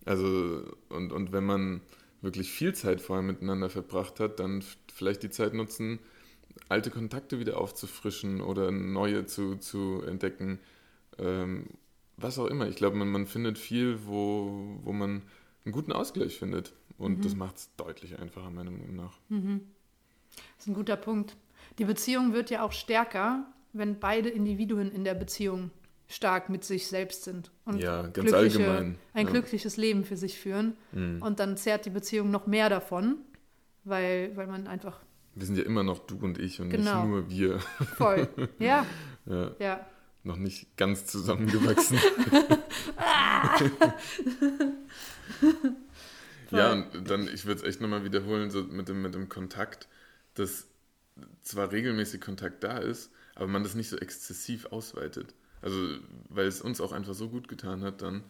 Also, 0.06 0.64
und, 0.90 1.12
und 1.12 1.32
wenn 1.32 1.46
man 1.46 1.82
wirklich 2.22 2.52
viel 2.52 2.74
Zeit 2.74 3.02
vorher 3.02 3.24
miteinander 3.24 3.70
verbracht 3.70 4.20
hat, 4.20 4.40
dann 4.40 4.64
vielleicht 4.94 5.24
die 5.24 5.30
Zeit 5.30 5.54
nutzen, 5.54 6.00
alte 6.70 6.90
Kontakte 6.90 7.40
wieder 7.40 7.60
aufzufrischen 7.60 8.42
oder 8.42 8.72
neue 8.72 9.26
zu, 9.26 9.58
zu 9.58 10.02
entdecken. 10.08 10.60
Ähm, 11.18 11.68
was 12.18 12.40
auch 12.40 12.48
immer. 12.48 12.68
Ich 12.68 12.76
glaube, 12.76 12.96
man, 12.96 13.10
man 13.10 13.28
findet 13.28 13.58
viel, 13.58 14.06
wo, 14.06 14.80
wo 14.84 14.94
man 14.94 15.22
einen 15.66 15.72
guten 15.72 15.92
Ausgleich 15.92 16.38
findet. 16.38 16.74
Und 16.98 17.26
das 17.26 17.36
macht 17.36 17.58
es 17.58 17.76
deutlich 17.76 18.20
einfacher, 18.20 18.50
meiner 18.50 18.72
Meinung 18.72 18.96
nach. 18.96 19.18
Das 20.56 20.66
ist 20.66 20.68
ein 20.68 20.74
guter 20.74 20.96
Punkt. 20.96 21.36
Die 21.78 21.86
Beziehung 21.86 22.34
wird 22.34 22.50
ja 22.50 22.64
auch 22.64 22.72
stärker, 22.72 23.46
wenn 23.74 24.00
beide 24.00 24.30
Individuen 24.30 24.92
in 24.92 25.04
der 25.04 25.14
Beziehung 25.14 25.72
stark 26.08 26.50
mit 26.50 26.64
sich 26.64 26.88
selbst 26.88 27.24
sind 27.24 27.52
und 27.66 27.80
Ja, 27.82 28.04
ganz 28.08 28.32
allgemein. 28.32 28.98
ein 29.14 29.26
ja. 29.26 29.32
glückliches 29.32 29.78
Leben 29.78 30.04
für 30.06 30.18
sich 30.18 30.38
führen. 30.40 30.78
Mhm. 30.92 31.22
Und 31.22 31.40
dann 31.40 31.58
zehrt 31.58 31.86
die 31.86 31.90
Beziehung 31.90 32.30
noch 32.32 32.46
mehr 32.48 32.70
davon, 32.70 33.18
weil, 33.84 34.36
weil 34.38 34.48
man 34.48 34.68
einfach 34.68 35.00
Wir 35.34 35.46
sind 35.48 35.58
ja 35.58 35.64
immer 35.64 35.84
noch 35.84 36.00
du 36.00 36.18
und 36.20 36.38
ich 36.38 36.62
und 36.62 36.70
Genau. 36.70 37.02
nicht 37.02 37.10
nur 37.10 37.30
wir. 37.30 37.60
voll, 37.98 38.28
ja, 38.60 38.86
Ja, 39.26 39.52
ja, 39.60 39.86
noch 40.24 40.38
nicht 40.38 40.78
ganz 40.78 41.08
zusammengewachsen. 41.08 41.98
ja, 46.52 46.74
und 46.74 47.10
dann, 47.10 47.28
ich 47.28 47.46
würde 47.46 47.62
es 47.62 47.68
echt 47.68 47.82
nochmal 47.82 48.04
wiederholen, 48.04 48.52
so 48.52 48.64
mit 48.64 48.88
dem, 48.88 49.02
mit 49.02 49.14
dem 49.16 49.30
Kontakt, 49.30 49.88
dass 50.36 50.68
zwar 51.42 51.72
regelmäßig 51.72 52.22
Kontakt 52.22 52.64
da 52.64 52.78
ist, 52.78 53.12
aber 53.36 53.48
man 53.48 53.64
das 53.64 53.76
nicht 53.76 53.90
so 53.90 53.98
exzessiv 53.98 54.68
ausweitet. 54.68 55.34
Also, 55.66 55.98
weil 56.30 56.46
es 56.48 56.62
uns 56.62 56.80
auch 56.80 56.92
einfach 56.92 57.14
so 57.14 57.28
gut 57.28 57.48
getan 57.48 57.82
hat, 57.84 58.02
dann, 58.02 58.24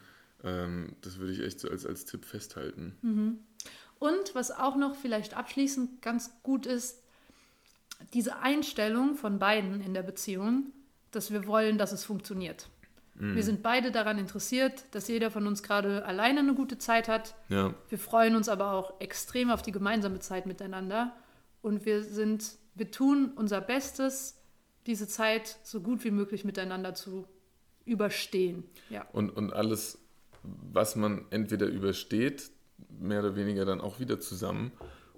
ähm, 0.44 0.96
das 1.02 1.20
würde 1.20 1.34
ich 1.34 1.42
echt 1.42 1.60
so 1.60 1.70
als, 1.70 1.86
als 1.86 2.06
Tipp 2.06 2.26
festhalten. 2.26 2.96
Und 4.00 4.34
was 4.34 4.52
auch 4.52 4.76
noch 4.76 4.96
vielleicht 4.96 5.36
abschließend 5.36 6.02
ganz 6.02 6.32
gut 6.44 6.66
ist, 6.66 7.04
diese 8.14 8.38
Einstellung 8.38 9.16
von 9.16 9.38
beiden 9.38 9.82
in 9.82 9.94
der 9.94 10.04
Beziehung, 10.04 10.72
dass 11.12 11.32
wir 11.32 11.46
wollen, 11.46 11.78
dass 11.78 11.92
es 11.92 12.04
funktioniert. 12.04 12.70
Wir 13.18 13.44
sind 13.44 13.64
beide 13.64 13.92
daran 13.92 14.18
interessiert, 14.18 14.84
dass 14.92 15.08
jeder 15.08 15.32
von 15.32 15.48
uns 15.48 15.64
gerade 15.64 16.04
alleine 16.04 16.42
eine 16.42 16.54
gute 16.54 16.78
Zeit 16.78 17.08
hat. 17.08 17.34
Ja, 17.48 17.74
Wir 17.88 17.98
freuen 17.98 18.36
uns 18.36 18.50
aber 18.50 18.74
auch 18.74 19.00
extrem 19.00 19.50
auf 19.52 19.62
die 19.62 19.72
gemeinsame 19.72 20.20
Zeit 20.20 20.46
miteinander. 20.46 21.16
Und 21.62 21.86
wir 21.86 22.04
sind, 22.04 22.58
wir 22.76 22.92
tun 22.92 23.32
unser 23.38 23.62
Bestes, 23.62 24.36
diese 24.86 25.08
Zeit 25.08 25.58
so 25.64 25.82
gut 25.82 26.04
wie 26.04 26.12
möglich 26.12 26.46
miteinander 26.46 26.94
zu 26.94 27.28
überstehen. 27.86 28.64
Ja, 28.90 29.06
Und, 29.14 29.30
und 29.30 29.54
alles, 29.54 30.00
was 30.44 30.96
man 30.96 31.26
entweder 31.30 31.68
übersteht, 31.68 32.52
mehr 33.00 33.20
oder 33.20 33.36
weniger 33.36 33.66
dann 33.66 33.82
auch 33.82 34.00
wieder 34.00 34.20
zusammen. 34.20 34.72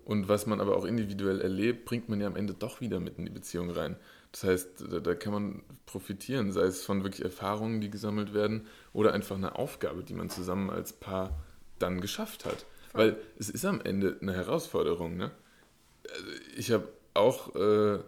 Und 0.05 0.29
was 0.29 0.45
man 0.45 0.61
aber 0.61 0.77
auch 0.77 0.85
individuell 0.85 1.41
erlebt, 1.41 1.85
bringt 1.85 2.07
man 2.07 2.21
ja 2.21 2.27
am 2.27 2.37
Ende 2.37 2.53
doch 2.53 2.79
wieder 2.79 2.99
mit 2.99 3.17
in 3.17 3.25
die 3.25 3.31
Beziehung 3.31 3.69
rein. 3.71 3.97
Das 4.31 4.43
heißt, 4.43 4.85
da, 4.89 4.99
da 4.99 5.15
kann 5.15 5.33
man 5.33 5.63
profitieren, 5.85 6.51
sei 6.51 6.63
es 6.63 6.83
von 6.85 7.03
wirklich 7.03 7.25
Erfahrungen, 7.25 7.81
die 7.81 7.89
gesammelt 7.89 8.33
werden, 8.33 8.67
oder 8.93 9.13
einfach 9.13 9.35
eine 9.35 9.57
Aufgabe, 9.57 10.03
die 10.03 10.13
man 10.13 10.29
zusammen 10.29 10.69
als 10.69 10.93
Paar 10.93 11.37
dann 11.79 11.99
geschafft 11.99 12.45
hat. 12.45 12.65
Weil 12.93 13.17
es 13.37 13.49
ist 13.49 13.65
am 13.65 13.81
Ende 13.81 14.17
eine 14.21 14.33
Herausforderung. 14.33 15.17
Ne? 15.17 15.31
Also 16.09 16.27
Ich 16.55 16.71
habe 16.71 16.87
auch 17.13 17.55
äh, 17.55 17.99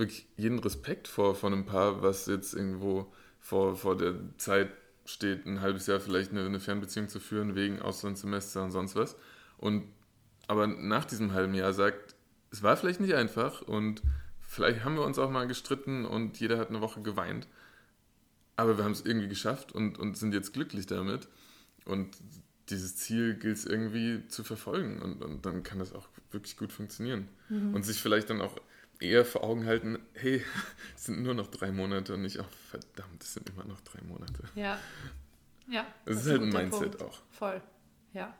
wirklich 0.00 0.26
jeden 0.36 0.58
Respekt 0.58 1.06
vor, 1.06 1.36
vor 1.36 1.52
einem 1.52 1.64
Paar, 1.64 2.02
was 2.02 2.26
jetzt 2.26 2.54
irgendwo 2.54 3.12
vor, 3.38 3.76
vor 3.76 3.96
der 3.96 4.14
Zeit 4.38 4.70
steht, 5.04 5.46
ein 5.46 5.60
halbes 5.60 5.86
Jahr 5.86 6.00
vielleicht 6.00 6.32
eine, 6.32 6.44
eine 6.44 6.60
Fernbeziehung 6.60 7.08
zu 7.08 7.20
führen, 7.20 7.54
wegen 7.54 7.80
Auslandssemester 7.80 8.64
und 8.64 8.72
sonst 8.72 8.96
was. 8.96 9.16
Und 9.58 9.84
aber 10.48 10.66
nach 10.66 11.04
diesem 11.04 11.32
halben 11.32 11.54
Jahr 11.54 11.72
sagt, 11.72 12.16
es 12.50 12.64
war 12.64 12.76
vielleicht 12.76 13.00
nicht 13.00 13.14
einfach 13.14 13.62
und 13.62 14.02
vielleicht 14.40 14.84
haben 14.84 14.96
wir 14.96 15.04
uns 15.04 15.18
auch 15.18 15.30
mal 15.30 15.46
gestritten 15.46 16.04
und 16.04 16.40
jeder 16.40 16.58
hat 16.58 16.70
eine 16.70 16.80
Woche 16.80 17.02
geweint. 17.02 17.46
Aber 18.56 18.76
wir 18.76 18.84
haben 18.84 18.92
es 18.92 19.06
irgendwie 19.06 19.28
geschafft 19.28 19.72
und, 19.72 19.98
und 19.98 20.16
sind 20.16 20.34
jetzt 20.34 20.52
glücklich 20.52 20.86
damit. 20.86 21.28
Und 21.84 22.16
dieses 22.68 22.96
Ziel 22.96 23.34
gilt 23.34 23.56
es 23.56 23.64
irgendwie 23.64 24.26
zu 24.26 24.44
verfolgen. 24.44 25.00
Und, 25.00 25.22
und 25.22 25.46
dann 25.46 25.62
kann 25.62 25.78
das 25.78 25.94
auch 25.94 26.08
wirklich 26.30 26.56
gut 26.56 26.72
funktionieren. 26.72 27.28
Und 27.74 27.84
sich 27.84 28.00
vielleicht 28.00 28.28
dann 28.28 28.40
auch 28.40 28.56
eher 29.00 29.24
vor 29.24 29.44
Augen 29.44 29.66
halten, 29.66 29.98
hey, 30.14 30.44
es 30.96 31.04
sind 31.06 31.22
nur 31.22 31.34
noch 31.34 31.48
drei 31.48 31.72
Monate 31.72 32.14
und 32.14 32.22
nicht, 32.22 32.38
oh 32.38 32.44
verdammt, 32.68 33.22
es 33.22 33.34
sind 33.34 33.48
immer 33.50 33.64
noch 33.64 33.80
drei 33.80 34.02
Monate. 34.02 34.44
ja. 34.54 34.78
Ja. 35.70 35.86
Das, 36.04 36.16
das 36.16 36.26
ist 36.26 36.32
halt 36.32 36.42
ein 36.42 36.48
Mindset 36.48 36.98
Punkt. 36.98 37.02
auch. 37.02 37.22
Voll. 37.30 37.62
Ja. 38.12 38.34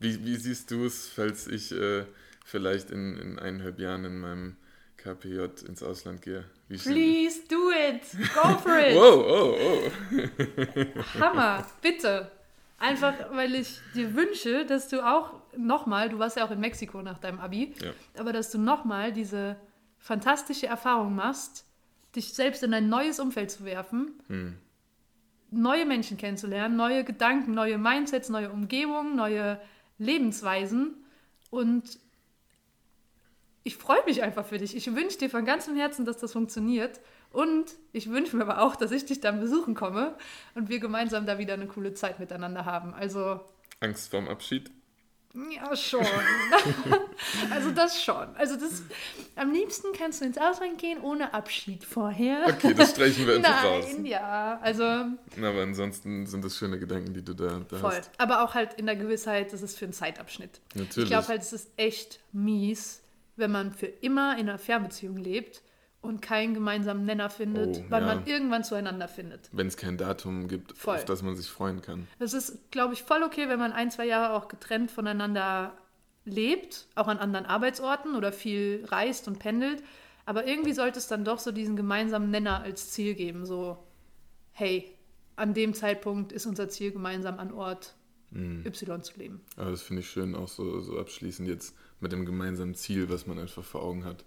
Wie, 0.00 0.22
wie 0.24 0.36
siehst 0.36 0.70
du 0.70 0.84
es, 0.84 1.08
falls 1.08 1.46
ich 1.46 1.72
äh, 1.72 2.04
vielleicht 2.44 2.90
in, 2.90 3.18
in 3.18 3.38
eineinhalb 3.38 3.78
Jahren 3.78 4.04
in 4.04 4.18
meinem 4.18 4.56
KPJ 4.98 5.64
ins 5.66 5.82
Ausland 5.82 6.20
gehe? 6.20 6.44
Wie 6.68 6.76
Please 6.76 7.40
do 7.48 7.70
it. 7.70 8.02
Go 8.34 8.58
for 8.58 8.78
it. 8.78 8.94
Wow, 8.94 9.24
oh, 9.26 9.58
oh. 9.58 11.20
Hammer, 11.20 11.66
bitte. 11.80 12.30
Einfach, 12.82 13.14
weil 13.32 13.54
ich 13.54 13.78
dir 13.94 14.14
wünsche, 14.14 14.66
dass 14.66 14.88
du 14.88 15.06
auch 15.06 15.34
nochmal, 15.56 16.08
du 16.08 16.18
warst 16.18 16.36
ja 16.36 16.44
auch 16.44 16.50
in 16.50 16.58
Mexiko 16.60 17.00
nach 17.02 17.18
deinem 17.18 17.38
Abi, 17.38 17.74
Ja. 17.80 17.92
aber 18.18 18.32
dass 18.32 18.50
du 18.50 18.58
nochmal 18.58 19.12
diese 19.12 19.56
fantastische 19.98 20.66
Erfahrung 20.66 21.14
machst, 21.14 21.64
dich 22.16 22.34
selbst 22.34 22.62
in 22.64 22.74
ein 22.74 22.88
neues 22.88 23.20
Umfeld 23.20 23.50
zu 23.52 23.64
werfen, 23.64 24.20
Hm. 24.28 24.58
neue 25.50 25.86
Menschen 25.86 26.16
kennenzulernen, 26.16 26.76
neue 26.76 27.04
Gedanken, 27.04 27.54
neue 27.54 27.78
Mindsets, 27.78 28.28
neue 28.28 28.50
Umgebungen, 28.50 29.14
neue 29.14 29.60
Lebensweisen 29.98 30.96
und 31.50 31.98
ich 33.64 33.76
freue 33.76 34.04
mich 34.06 34.22
einfach 34.24 34.44
für 34.44 34.58
dich. 34.58 34.74
Ich 34.74 34.92
wünsche 34.92 35.18
dir 35.18 35.30
von 35.30 35.44
ganzem 35.44 35.76
Herzen, 35.76 36.04
dass 36.04 36.16
das 36.18 36.32
funktioniert. 36.32 36.98
Und 37.32 37.72
ich 37.92 38.10
wünsche 38.10 38.36
mir 38.36 38.42
aber 38.42 38.62
auch, 38.62 38.76
dass 38.76 38.92
ich 38.92 39.06
dich 39.06 39.20
dann 39.20 39.40
besuchen 39.40 39.74
komme 39.74 40.14
und 40.54 40.68
wir 40.68 40.80
gemeinsam 40.80 41.26
da 41.26 41.38
wieder 41.38 41.54
eine 41.54 41.66
coole 41.66 41.94
Zeit 41.94 42.18
miteinander 42.20 42.64
haben. 42.64 42.94
Also, 42.94 43.40
Angst 43.80 44.10
vorm 44.10 44.28
Abschied? 44.28 44.70
ja, 45.50 45.74
schon. 45.74 46.04
also, 47.50 47.70
das 47.70 48.02
schon. 48.02 48.36
Also, 48.36 48.56
das, 48.56 48.82
am 49.34 49.50
liebsten 49.50 49.88
kannst 49.96 50.20
du 50.20 50.26
ins 50.26 50.36
Ausland 50.36 50.76
gehen 50.76 51.00
ohne 51.00 51.32
Abschied 51.32 51.84
vorher. 51.84 52.44
Okay, 52.48 52.74
das 52.74 52.90
streichen 52.90 53.26
wir 53.26 53.36
einfach 53.36 53.64
raus. 53.64 53.86
Nein, 53.94 54.04
ja. 54.04 54.58
Also, 54.62 54.84
Aber 54.84 55.62
ansonsten 55.62 56.26
sind 56.26 56.44
das 56.44 56.58
schöne 56.58 56.78
Gedanken, 56.78 57.14
die 57.14 57.24
du 57.24 57.32
da, 57.32 57.62
da 57.66 57.78
voll. 57.78 57.96
hast. 57.96 58.10
Aber 58.18 58.44
auch 58.44 58.54
halt 58.54 58.74
in 58.74 58.84
der 58.84 58.96
Gewissheit, 58.96 59.54
das 59.54 59.62
ist 59.62 59.78
für 59.78 59.86
einen 59.86 59.94
Zeitabschnitt. 59.94 60.60
Natürlich. 60.74 61.04
Ich 61.04 61.10
glaube 61.10 61.28
halt, 61.28 61.40
es 61.40 61.54
ist 61.54 61.70
echt 61.78 62.20
mies, 62.32 63.00
wenn 63.36 63.50
man 63.50 63.72
für 63.72 63.86
immer 63.86 64.34
in 64.34 64.50
einer 64.50 64.58
Fernbeziehung 64.58 65.16
lebt 65.16 65.62
und 66.02 66.20
keinen 66.20 66.52
gemeinsamen 66.52 67.04
Nenner 67.06 67.30
findet, 67.30 67.76
Oh, 67.78 67.84
wann 67.88 68.06
ja. 68.06 68.14
man 68.14 68.26
irgendwann 68.26 68.64
zueinander 68.64 69.08
findet. 69.08 69.48
Wenn 69.52 69.68
es 69.68 69.76
kein 69.76 69.96
Datum 69.96 70.48
gibt, 70.48 70.76
Voll. 70.76 70.96
auf 70.96 71.04
das 71.04 71.22
man 71.22 71.36
sich 71.36 71.46
freuen 71.48 71.80
kann. 71.80 72.06
Das 72.18 72.34
ist, 72.34 72.70
glaube 72.70 72.92
ich, 72.94 73.02
voll 73.04 73.22
okay, 73.22 73.48
wenn 73.48 73.58
man 73.58 73.72
ein, 73.72 73.90
zwei 73.90 74.06
Jahre 74.06 74.34
auch 74.34 74.48
getrennt 74.48 74.90
voneinander 74.90 75.72
lebt, 76.24 76.86
auch 76.96 77.08
an 77.08 77.18
anderen 77.18 77.46
Arbeitsorten 77.46 78.14
oder 78.16 78.32
viel 78.32 78.84
reist 78.88 79.26
und 79.28 79.38
pendelt. 79.38 79.82
Aber 80.26 80.46
irgendwie 80.46 80.72
sollte 80.72 80.98
es 80.98 81.08
dann 81.08 81.24
doch 81.24 81.38
so 81.38 81.50
diesen 81.52 81.74
gemeinsamen 81.76 82.30
Nenner 82.30 82.60
als 82.62 82.90
Ziel 82.90 83.14
geben. 83.14 83.46
So, 83.46 83.78
hey, 84.52 84.92
an 85.36 85.54
dem 85.54 85.72
Zeitpunkt 85.74 86.30
ist 86.32 86.46
unser 86.46 86.68
Ziel, 86.68 86.92
gemeinsam 86.92 87.38
an 87.38 87.52
Ort 87.52 87.94
Mhm. 88.34 88.64
Y 88.64 89.02
zu 89.02 89.18
leben. 89.18 89.42
Aber 89.58 89.70
das 89.72 89.82
finde 89.82 90.00
ich 90.00 90.08
schön, 90.08 90.34
auch 90.34 90.48
so, 90.48 90.80
so 90.80 90.98
abschließend 90.98 91.46
jetzt 91.46 91.76
mit 92.00 92.12
dem 92.12 92.24
gemeinsamen 92.24 92.74
Ziel, 92.74 93.10
was 93.10 93.26
man 93.26 93.38
einfach 93.38 93.62
vor 93.62 93.82
Augen 93.82 94.06
hat. 94.06 94.24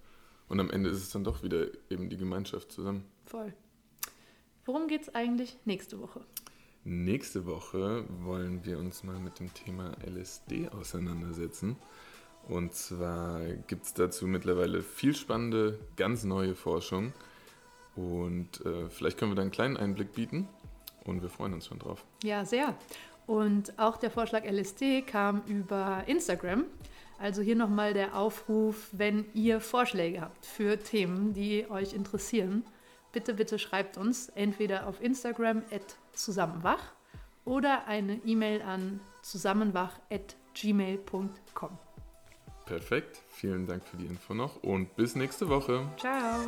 Und 0.47 0.60
am 0.60 0.69
Ende 0.69 0.89
ist 0.89 0.97
es 0.97 1.10
dann 1.10 1.23
doch 1.23 1.43
wieder 1.43 1.67
eben 1.89 2.10
die 2.10 2.17
Gemeinschaft 2.17 2.71
zusammen. 2.71 3.05
Voll. 3.25 3.53
Worum 4.65 4.88
geht 4.88 5.03
es 5.03 5.15
eigentlich 5.15 5.58
nächste 5.65 5.99
Woche? 5.99 6.21
Nächste 6.84 7.45
Woche 7.45 8.05
wollen 8.23 8.63
wir 8.63 8.77
uns 8.77 9.03
mal 9.03 9.19
mit 9.19 9.39
dem 9.39 9.53
Thema 9.53 9.93
LSD 10.05 10.69
auseinandersetzen. 10.69 11.77
Und 12.47 12.73
zwar 12.73 13.41
gibt 13.67 13.86
es 13.86 13.93
dazu 13.93 14.27
mittlerweile 14.27 14.84
viel 14.84 15.15
spannende, 15.15 15.79
ganz 15.95 16.23
neue 16.23 16.53
Forschung. 16.53 17.13
Und 17.95 18.63
äh, 18.65 18.89
vielleicht 18.89 19.17
können 19.17 19.31
wir 19.31 19.36
da 19.36 19.41
einen 19.41 19.51
kleinen 19.51 19.77
Einblick 19.77 20.13
bieten. 20.13 20.47
Und 21.05 21.21
wir 21.21 21.29
freuen 21.29 21.53
uns 21.53 21.67
schon 21.67 21.79
drauf. 21.79 22.03
Ja, 22.23 22.45
sehr. 22.45 22.75
Und 23.27 23.77
auch 23.79 23.97
der 23.97 24.12
Vorschlag 24.12 24.43
LSD 24.45 25.01
kam 25.01 25.41
über 25.47 26.03
Instagram. 26.08 26.65
Also 27.19 27.41
hier 27.41 27.56
nochmal 27.56 27.93
der 27.93 28.15
Aufruf, 28.15 28.89
wenn 28.91 29.25
ihr 29.34 29.62
Vorschläge 29.62 30.21
habt 30.21 30.45
für 30.45 30.78
Themen, 30.80 31.34
die 31.34 31.69
euch 31.69 31.93
interessieren, 31.93 32.65
bitte, 33.13 33.34
bitte 33.34 33.58
schreibt 33.58 33.97
uns 33.97 34.30
entweder 34.30 34.88
auf 34.88 35.01
Instagram 35.01 35.63
at 35.71 35.95
zusammenwach 36.13 36.93
oder 37.45 37.88
eine 37.88 38.15
E-Mail 38.25 38.62
an 38.62 38.99
zusammenwach 39.21 39.99
at 40.12 40.36
gmail.com. 40.54 41.78
Perfekt. 42.65 43.21
Vielen 43.30 43.67
Dank 43.67 43.86
für 43.88 43.97
die 43.97 44.08
Info 44.08 44.34
noch 44.34 44.63
und 44.63 44.95
bis 44.95 45.15
nächste 45.15 45.47
Woche. 45.49 45.88
Ciao! 45.97 46.39